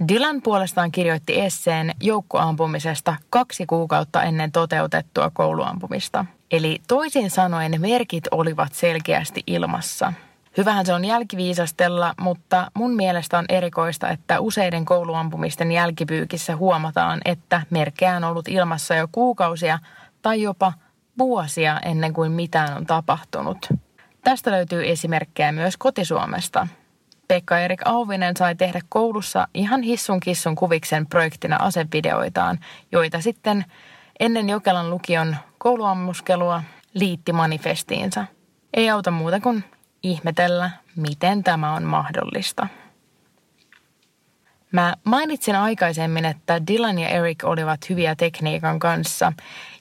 Dylan 0.07 0.41
puolestaan 0.41 0.91
kirjoitti 0.91 1.39
esseen 1.39 1.91
joukkoampumisesta 2.01 3.15
kaksi 3.29 3.65
kuukautta 3.65 4.23
ennen 4.23 4.51
toteutettua 4.51 5.31
kouluampumista. 5.33 6.25
Eli 6.51 6.81
toisin 6.87 7.29
sanoen 7.29 7.81
merkit 7.81 8.23
olivat 8.31 8.73
selkeästi 8.73 9.43
ilmassa– 9.47 10.13
Hyvähän 10.57 10.85
se 10.85 10.93
on 10.93 11.05
jälkiviisastella, 11.05 12.13
mutta 12.21 12.71
mun 12.73 12.95
mielestä 12.95 13.37
on 13.37 13.45
erikoista, 13.49 14.09
että 14.09 14.39
useiden 14.39 14.85
kouluampumisten 14.85 15.71
jälkipyykissä 15.71 16.55
huomataan, 16.55 17.21
että 17.25 17.61
merkkejä 17.69 18.15
on 18.15 18.23
ollut 18.23 18.47
ilmassa 18.47 18.95
jo 18.95 19.07
kuukausia 19.11 19.79
tai 20.21 20.41
jopa 20.41 20.73
vuosia 21.17 21.79
ennen 21.79 22.13
kuin 22.13 22.31
mitään 22.31 22.77
on 22.77 22.85
tapahtunut. 22.85 23.69
Tästä 24.23 24.51
löytyy 24.51 24.89
esimerkkejä 24.89 25.51
myös 25.51 25.77
kotisuomesta. 25.77 26.67
Pekka 27.31 27.59
Erik 27.59 27.81
Auvinen 27.85 28.37
sai 28.37 28.55
tehdä 28.55 28.79
koulussa 28.89 29.47
ihan 29.53 29.81
hissun 29.81 30.19
kissun 30.19 30.55
kuviksen 30.55 31.07
projektina 31.07 31.57
asevideoitaan, 31.59 32.59
joita 32.91 33.21
sitten 33.21 33.65
ennen 34.19 34.49
Jokelan 34.49 34.89
lukion 34.89 35.35
kouluammuskelua 35.57 36.63
liitti 36.93 37.33
manifestiinsa. 37.33 38.25
Ei 38.73 38.89
auta 38.89 39.11
muuta 39.11 39.39
kuin 39.39 39.63
ihmetellä, 40.03 40.71
miten 40.95 41.43
tämä 41.43 41.73
on 41.73 41.83
mahdollista. 41.83 42.67
Mä 44.71 44.95
mainitsin 45.03 45.55
aikaisemmin, 45.55 46.25
että 46.25 46.67
Dylan 46.67 46.99
ja 46.99 47.07
Eric 47.07 47.43
olivat 47.43 47.89
hyviä 47.89 48.15
tekniikan 48.15 48.79
kanssa 48.79 49.33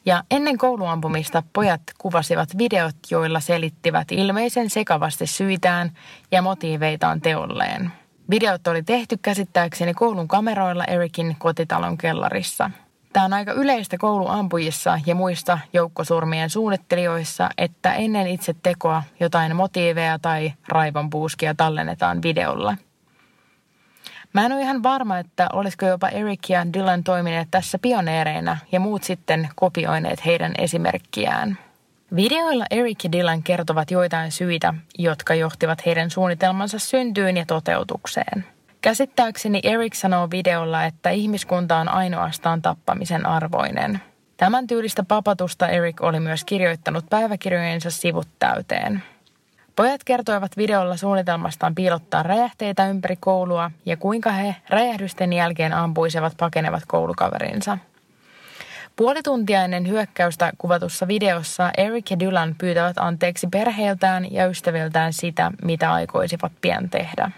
ja 0.06 0.22
ennen 0.30 0.58
kouluampumista 0.58 1.42
pojat 1.52 1.82
kuvasivat 1.98 2.48
videot, 2.58 2.96
joilla 3.10 3.40
selittivät 3.40 4.12
ilmeisen 4.12 4.70
sekavasti 4.70 5.26
syitään 5.26 5.92
ja 6.30 6.42
motiiveitaan 6.42 7.20
teolleen. 7.20 7.92
Videot 8.30 8.66
oli 8.66 8.82
tehty 8.82 9.16
käsittääkseni 9.22 9.94
koulun 9.94 10.28
kameroilla 10.28 10.84
Ericin 10.84 11.36
kotitalon 11.38 11.98
kellarissa– 11.98 12.70
Tämä 13.12 13.24
on 13.24 13.32
aika 13.32 13.52
yleistä 13.52 13.98
kouluampujissa 13.98 15.00
ja 15.06 15.14
muista 15.14 15.58
joukkosurmien 15.72 16.50
suunnittelijoissa, 16.50 17.50
että 17.58 17.94
ennen 17.94 18.26
itse 18.26 18.54
tekoa 18.62 19.02
jotain 19.20 19.56
motiiveja 19.56 20.18
tai 20.18 20.52
raivonpuuskia 20.68 21.54
tallennetaan 21.54 22.22
videolla. 22.22 22.76
Mä 24.32 24.46
en 24.46 24.52
ole 24.52 24.60
ihan 24.60 24.82
varma, 24.82 25.18
että 25.18 25.48
olisiko 25.52 25.86
jopa 25.86 26.08
Eric 26.08 26.48
ja 26.48 26.72
Dylan 26.72 27.04
toimineet 27.04 27.48
tässä 27.50 27.78
pioneereina 27.78 28.56
ja 28.72 28.80
muut 28.80 29.04
sitten 29.04 29.48
kopioineet 29.54 30.26
heidän 30.26 30.52
esimerkkiään. 30.58 31.58
Videoilla 32.16 32.64
Eric 32.70 33.04
ja 33.04 33.12
Dylan 33.12 33.42
kertovat 33.42 33.90
joitain 33.90 34.32
syitä, 34.32 34.74
jotka 34.98 35.34
johtivat 35.34 35.86
heidän 35.86 36.10
suunnitelmansa 36.10 36.78
syntyyn 36.78 37.36
ja 37.36 37.46
toteutukseen– 37.46 38.44
Käsittääkseni 38.82 39.60
Erik 39.62 39.94
sanoo 39.94 40.28
videolla, 40.30 40.84
että 40.84 41.10
ihmiskunta 41.10 41.76
on 41.76 41.88
ainoastaan 41.88 42.62
tappamisen 42.62 43.26
arvoinen. 43.26 44.00
Tämän 44.36 44.66
tyylistä 44.66 45.02
papatusta 45.02 45.68
Erik 45.68 46.02
oli 46.02 46.20
myös 46.20 46.44
kirjoittanut 46.44 47.04
päiväkirjojensa 47.10 47.90
sivut 47.90 48.28
täyteen. 48.38 49.02
Pojat 49.80 50.04
kertoivat 50.04 50.56
videolla 50.56 50.96
suunnitelmastaan 50.96 51.74
piilottaa 51.74 52.22
räjähteitä 52.22 52.88
ympäri 52.88 53.16
koulua 53.20 53.70
ja 53.86 53.96
kuinka 53.96 54.30
he 54.30 54.56
räjähdysten 54.68 55.32
jälkeen 55.32 55.72
ampuisevat 55.72 56.32
pakenevat 56.36 56.82
koulukaverinsa. 56.86 57.78
Puoli 58.96 59.22
tuntia 59.22 59.64
ennen 59.64 59.88
hyökkäystä 59.88 60.52
kuvatussa 60.58 61.08
videossa 61.08 61.70
Eric 61.76 62.10
ja 62.10 62.20
Dylan 62.20 62.54
pyytävät 62.58 62.98
anteeksi 62.98 63.46
perheiltään 63.50 64.32
ja 64.32 64.46
ystäviltään 64.46 65.12
sitä, 65.12 65.52
mitä 65.64 65.92
aikoisivat 65.92 66.52
pian 66.60 66.90
tehdä. 66.90 67.30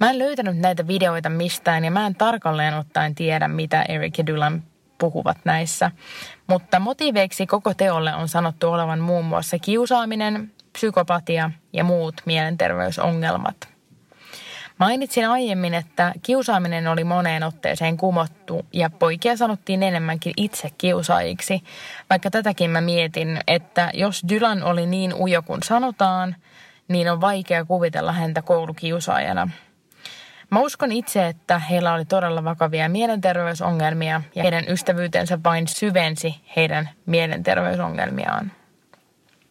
Mä 0.00 0.10
en 0.10 0.18
löytänyt 0.18 0.58
näitä 0.58 0.86
videoita 0.86 1.28
mistään 1.28 1.84
ja 1.84 1.90
mä 1.90 2.06
en 2.06 2.14
tarkalleen 2.14 2.74
ottaen 2.74 3.14
tiedä, 3.14 3.48
mitä 3.48 3.82
Eric 3.82 4.18
ja 4.18 4.26
Dylan 4.26 4.62
puhuvat 4.98 5.38
näissä. 5.44 5.90
Mutta 6.46 6.80
motiiveiksi 6.80 7.46
koko 7.46 7.74
teolle 7.74 8.14
on 8.14 8.28
sanottu 8.28 8.68
olevan 8.68 9.00
muun 9.00 9.24
muassa 9.24 9.58
kiusaaminen, 9.58 10.52
psykopatia 10.72 11.50
ja 11.72 11.84
muut 11.84 12.14
mielenterveysongelmat. 12.24 13.68
Mainitsin 14.78 15.28
aiemmin, 15.28 15.74
että 15.74 16.12
kiusaaminen 16.22 16.88
oli 16.88 17.04
moneen 17.04 17.42
otteeseen 17.42 17.96
kumottu 17.96 18.66
ja 18.72 18.90
poikia 18.90 19.36
sanottiin 19.36 19.82
enemmänkin 19.82 20.32
itse 20.36 20.70
kiusaajiksi, 20.78 21.62
vaikka 22.10 22.30
tätäkin 22.30 22.70
mä 22.70 22.80
mietin, 22.80 23.40
että 23.46 23.90
jos 23.94 24.22
Dylan 24.28 24.62
oli 24.62 24.86
niin 24.86 25.14
ujo 25.14 25.42
kuin 25.42 25.62
sanotaan, 25.62 26.36
niin 26.88 27.10
on 27.10 27.20
vaikea 27.20 27.64
kuvitella 27.64 28.12
häntä 28.12 28.42
koulukiusaajana– 28.42 29.48
Mä 30.50 30.60
uskon 30.60 30.92
itse, 30.92 31.26
että 31.26 31.58
heillä 31.58 31.94
oli 31.94 32.04
todella 32.04 32.44
vakavia 32.44 32.88
mielenterveysongelmia 32.88 34.22
ja 34.34 34.42
heidän 34.42 34.64
ystävyytensä 34.68 35.38
vain 35.44 35.68
syvensi 35.68 36.40
heidän 36.56 36.90
mielenterveysongelmiaan. 37.06 38.52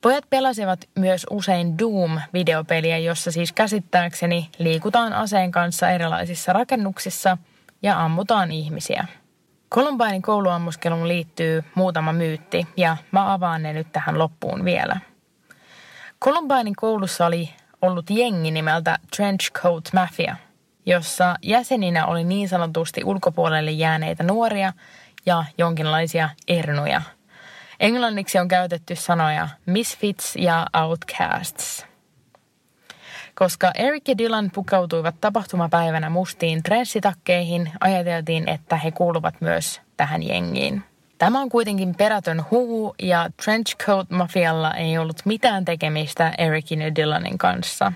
Pojat 0.01 0.25
pelasivat 0.29 0.89
myös 0.95 1.25
usein 1.29 1.77
Doom-videopeliä, 1.77 2.97
jossa 2.97 3.31
siis 3.31 3.51
käsittääkseni 3.51 4.49
liikutaan 4.57 5.13
aseen 5.13 5.51
kanssa 5.51 5.89
erilaisissa 5.89 6.53
rakennuksissa 6.53 7.37
ja 7.81 8.05
ammutaan 8.05 8.51
ihmisiä. 8.51 9.07
Columbinein 9.73 10.21
kouluammuskeluun 10.21 11.07
liittyy 11.07 11.63
muutama 11.75 12.13
myytti 12.13 12.67
ja 12.77 12.97
mä 13.11 13.33
avaan 13.33 13.63
ne 13.63 13.73
nyt 13.73 13.91
tähän 13.91 14.19
loppuun 14.19 14.65
vielä. 14.65 14.99
Columbinein 16.23 16.75
koulussa 16.75 17.25
oli 17.25 17.49
ollut 17.81 18.09
jengi 18.09 18.51
nimeltä 18.51 18.99
Trenchcoat 19.15 19.89
Mafia, 19.93 20.35
jossa 20.85 21.35
jäseninä 21.41 22.05
oli 22.05 22.23
niin 22.23 22.49
sanotusti 22.49 23.03
ulkopuolelle 23.03 23.71
jääneitä 23.71 24.23
nuoria 24.23 24.73
ja 25.25 25.43
jonkinlaisia 25.57 26.29
ernuja– 26.47 27.01
Englanniksi 27.79 28.39
on 28.39 28.47
käytetty 28.47 28.95
sanoja 28.95 29.49
misfits 29.65 30.35
ja 30.35 30.67
outcasts. 30.73 31.85
Koska 33.35 33.71
Eric 33.75 34.07
ja 34.07 34.17
Dylan 34.17 34.51
pukeutuivat 34.53 35.15
tapahtumapäivänä 35.21 36.09
mustiin 36.09 36.63
trenssitakkeihin, 36.63 37.71
ajateltiin, 37.79 38.49
että 38.49 38.75
he 38.75 38.91
kuuluvat 38.91 39.41
myös 39.41 39.81
tähän 39.97 40.23
jengiin. 40.23 40.83
Tämä 41.17 41.41
on 41.41 41.49
kuitenkin 41.49 41.95
perätön 41.95 42.45
huhu 42.51 42.95
ja 43.01 43.29
Trenchcoat 43.43 44.09
Mafialla 44.09 44.73
ei 44.73 44.97
ollut 44.97 45.25
mitään 45.25 45.65
tekemistä 45.65 46.33
Ericin 46.37 46.81
ja 46.81 46.95
Dylanin 46.95 47.37
kanssa. 47.37 47.93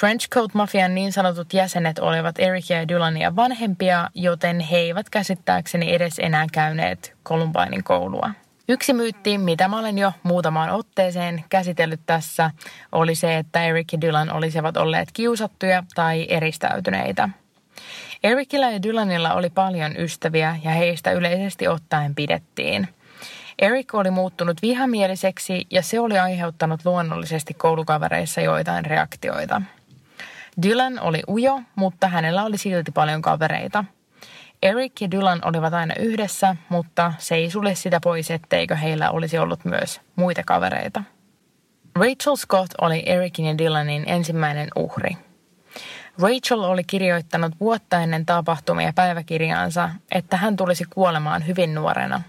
Trenchcoat 0.00 0.54
Mafian 0.54 0.94
niin 0.94 1.12
sanotut 1.12 1.52
jäsenet 1.52 1.98
olivat 1.98 2.34
Ericia 2.38 2.76
ja 2.76 2.88
Dylania 2.88 3.36
vanhempia, 3.36 4.10
joten 4.14 4.60
he 4.60 4.76
eivät 4.76 5.10
käsittääkseni 5.10 5.94
edes 5.94 6.18
enää 6.18 6.46
käyneet 6.52 7.16
Columbinein 7.24 7.84
koulua. 7.84 8.30
Yksi 8.70 8.92
myytti, 8.92 9.38
mitä 9.38 9.68
mä 9.68 9.78
olen 9.78 9.98
jo 9.98 10.12
muutamaan 10.22 10.70
otteeseen 10.70 11.44
käsitellyt 11.48 12.00
tässä, 12.06 12.50
oli 12.92 13.14
se, 13.14 13.36
että 13.36 13.64
Eric 13.64 13.92
ja 13.92 14.00
Dylan 14.00 14.32
olisivat 14.32 14.76
olleet 14.76 15.08
kiusattuja 15.12 15.84
tai 15.94 16.26
eristäytyneitä. 16.28 17.28
Ericillä 18.24 18.70
ja 18.70 18.82
Dylanilla 18.82 19.34
oli 19.34 19.50
paljon 19.50 19.96
ystäviä 19.96 20.56
ja 20.64 20.70
heistä 20.70 21.12
yleisesti 21.12 21.68
ottaen 21.68 22.14
pidettiin. 22.14 22.88
Eric 23.58 23.94
oli 23.94 24.10
muuttunut 24.10 24.62
vihamieliseksi 24.62 25.66
ja 25.70 25.82
se 25.82 26.00
oli 26.00 26.18
aiheuttanut 26.18 26.80
luonnollisesti 26.84 27.54
koulukavereissa 27.54 28.40
joitain 28.40 28.84
reaktioita. 28.84 29.62
Dylan 30.62 31.00
oli 31.00 31.22
ujo, 31.28 31.60
mutta 31.74 32.08
hänellä 32.08 32.44
oli 32.44 32.58
silti 32.58 32.92
paljon 32.92 33.22
kavereita– 33.22 33.84
Eric 34.62 34.92
ja 35.00 35.10
Dylan 35.10 35.40
olivat 35.44 35.74
aina 35.74 35.94
yhdessä, 35.98 36.56
mutta 36.68 37.12
se 37.18 37.34
ei 37.34 37.50
sulle 37.50 37.74
sitä 37.74 38.00
pois, 38.00 38.30
etteikö 38.30 38.76
heillä 38.76 39.10
olisi 39.10 39.38
ollut 39.38 39.64
myös 39.64 40.00
muita 40.16 40.42
kavereita. 40.46 41.02
Rachel 41.96 42.36
Scott 42.36 42.70
oli 42.80 43.02
Ericin 43.06 43.44
ja 43.44 43.58
Dylanin 43.58 44.04
ensimmäinen 44.06 44.68
uhri. 44.76 45.16
Rachel 46.22 46.60
oli 46.60 46.84
kirjoittanut 46.84 47.52
vuotta 47.60 48.00
ennen 48.00 48.26
tapahtumia 48.26 48.92
päiväkirjaansa, 48.94 49.90
että 50.12 50.36
hän 50.36 50.56
tulisi 50.56 50.84
kuolemaan 50.94 51.46
hyvin 51.46 51.74
nuorena. 51.74 52.22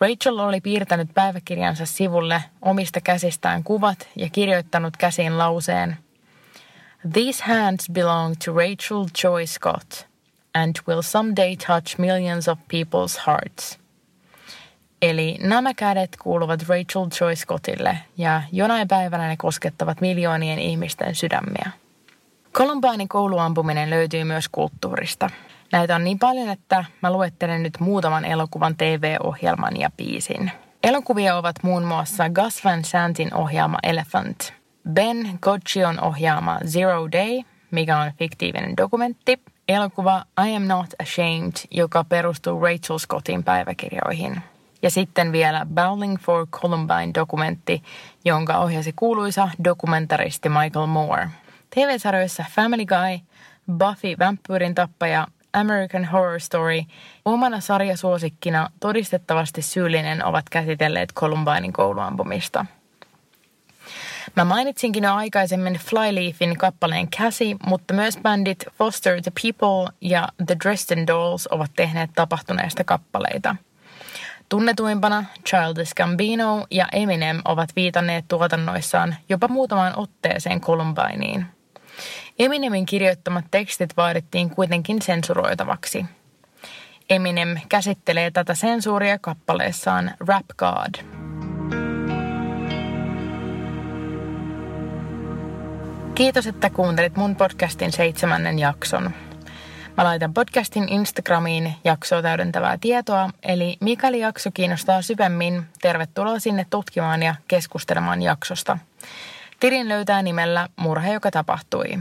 Rachel 0.00 0.38
oli 0.38 0.60
piirtänyt 0.60 1.08
päiväkirjansa 1.14 1.86
sivulle 1.86 2.44
omista 2.62 3.00
käsistään 3.00 3.64
kuvat 3.64 4.08
ja 4.16 4.28
kirjoittanut 4.30 4.96
käsiin 4.96 5.38
lauseen 5.38 5.96
These 7.12 7.44
hands 7.44 7.90
belong 7.92 8.34
to 8.44 8.52
Rachel 8.52 9.04
Joy 9.24 9.46
Scott– 9.46 9.92
and 10.54 10.76
will 10.88 11.02
someday 11.02 11.56
touch 11.56 11.98
millions 11.98 12.48
of 12.48 12.58
people's 12.58 13.26
hearts. 13.26 13.78
Eli 15.02 15.38
nämä 15.40 15.74
kädet 15.74 16.16
kuuluvat 16.22 16.62
Rachel 16.68 17.06
Joy 17.20 17.36
Scottille 17.36 17.98
ja 18.18 18.42
jonain 18.52 18.88
päivänä 18.88 19.28
ne 19.28 19.36
koskettavat 19.36 20.00
miljoonien 20.00 20.58
ihmisten 20.58 21.14
sydämiä. 21.14 21.70
Columbinein 22.52 23.08
kouluampuminen 23.08 23.90
löytyy 23.90 24.24
myös 24.24 24.48
kulttuurista. 24.48 25.30
Näitä 25.72 25.96
on 25.96 26.04
niin 26.04 26.18
paljon, 26.18 26.48
että 26.48 26.84
mä 27.02 27.12
luettelen 27.12 27.62
nyt 27.62 27.80
muutaman 27.80 28.24
elokuvan 28.24 28.76
TV-ohjelman 28.76 29.80
ja 29.80 29.90
biisin. 29.96 30.50
Elokuvia 30.82 31.36
ovat 31.36 31.56
muun 31.62 31.84
muassa 31.84 32.30
Gus 32.30 32.64
Van 32.64 32.84
Santin 32.84 33.34
ohjaama 33.34 33.78
Elephant, 33.82 34.52
Ben 34.92 35.38
Goccion 35.42 36.00
ohjaama 36.00 36.58
Zero 36.66 37.08
Day, 37.12 37.42
mikä 37.70 37.98
on 37.98 38.12
fiktiivinen 38.18 38.76
dokumentti, 38.76 39.40
elokuva 39.68 40.24
I 40.46 40.56
Am 40.56 40.62
Not 40.62 40.86
Ashamed, 41.02 41.52
joka 41.70 42.04
perustuu 42.04 42.60
Rachel 42.60 42.98
Scottin 42.98 43.44
päiväkirjoihin. 43.44 44.42
Ja 44.82 44.90
sitten 44.90 45.32
vielä 45.32 45.66
Bowling 45.74 46.18
for 46.18 46.46
Columbine-dokumentti, 46.46 47.82
jonka 48.24 48.58
ohjasi 48.58 48.92
kuuluisa 48.96 49.48
dokumentaristi 49.64 50.48
Michael 50.48 50.86
Moore. 50.86 51.28
TV-sarjoissa 51.74 52.44
Family 52.50 52.86
Guy, 52.86 53.26
Buffy 53.72 54.18
vampyyrin 54.18 54.74
tappaja, 54.74 55.26
American 55.52 56.04
Horror 56.04 56.40
Story, 56.40 56.82
omana 57.24 57.60
sarjasuosikkina 57.60 58.70
todistettavasti 58.80 59.62
syyllinen 59.62 60.24
ovat 60.24 60.48
käsitelleet 60.50 61.12
Columbinein 61.14 61.72
kouluampumista– 61.72 62.66
Mä 64.36 64.44
mainitsinkin 64.44 65.04
jo 65.04 65.14
aikaisemmin 65.14 65.74
Flyleafin 65.74 66.58
kappaleen 66.58 67.08
Cassie, 67.08 67.56
mutta 67.66 67.94
myös 67.94 68.18
bändit 68.22 68.64
Foster 68.78 69.22
the 69.22 69.32
People 69.42 69.92
ja 70.00 70.28
The 70.46 70.56
Dresden 70.64 71.06
Dolls 71.06 71.48
ovat 71.50 71.70
tehneet 71.76 72.10
tapahtuneesta 72.14 72.84
kappaleita. 72.84 73.56
Tunnetuimpana 74.48 75.24
Childish 75.48 75.94
Gambino 75.94 76.66
ja 76.70 76.88
Eminem 76.92 77.42
ovat 77.44 77.76
viitanneet 77.76 78.24
tuotannoissaan 78.28 79.16
jopa 79.28 79.48
muutamaan 79.48 79.92
otteeseen 79.96 80.60
Columbineen. 80.60 81.46
Eminemin 82.38 82.86
kirjoittamat 82.86 83.44
tekstit 83.50 83.96
vaadittiin 83.96 84.50
kuitenkin 84.50 85.02
sensuroitavaksi. 85.02 86.06
Eminem 87.10 87.56
käsittelee 87.68 88.30
tätä 88.30 88.54
sensuuria 88.54 89.18
kappaleessaan 89.18 90.10
Rap 90.20 90.46
God. 90.58 91.21
Kiitos, 96.22 96.46
että 96.46 96.70
kuuntelit 96.70 97.16
mun 97.16 97.36
podcastin 97.36 97.92
seitsemännen 97.92 98.58
jakson. 98.58 99.10
Mä 99.96 100.04
laitan 100.04 100.34
podcastin 100.34 100.88
Instagramiin 100.88 101.74
jaksoa 101.84 102.22
täydentävää 102.22 102.78
tietoa, 102.80 103.30
eli 103.42 103.76
mikäli 103.80 104.20
jakso 104.20 104.50
kiinnostaa 104.54 105.02
syvemmin, 105.02 105.62
tervetuloa 105.80 106.38
sinne 106.38 106.66
tutkimaan 106.70 107.22
ja 107.22 107.34
keskustelemaan 107.48 108.22
jaksosta. 108.22 108.78
Tilin 109.60 109.88
löytää 109.88 110.22
nimellä 110.22 110.68
Murhe, 110.76 111.12
joka 111.12 111.30
tapahtui. 111.30 111.98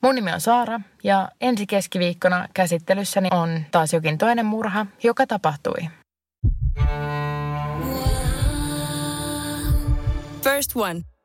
Mun 0.00 0.14
nimi 0.14 0.32
on 0.32 0.40
Saara 0.40 0.80
ja 1.04 1.28
ensi 1.40 1.66
keskiviikkona 1.66 2.48
käsittelyssäni 2.54 3.28
on 3.32 3.60
taas 3.70 3.92
jokin 3.92 4.18
toinen 4.18 4.46
murha, 4.46 4.86
joka 5.02 5.26
tapahtui. 5.26 5.88
First 10.42 10.76
One 10.76 11.09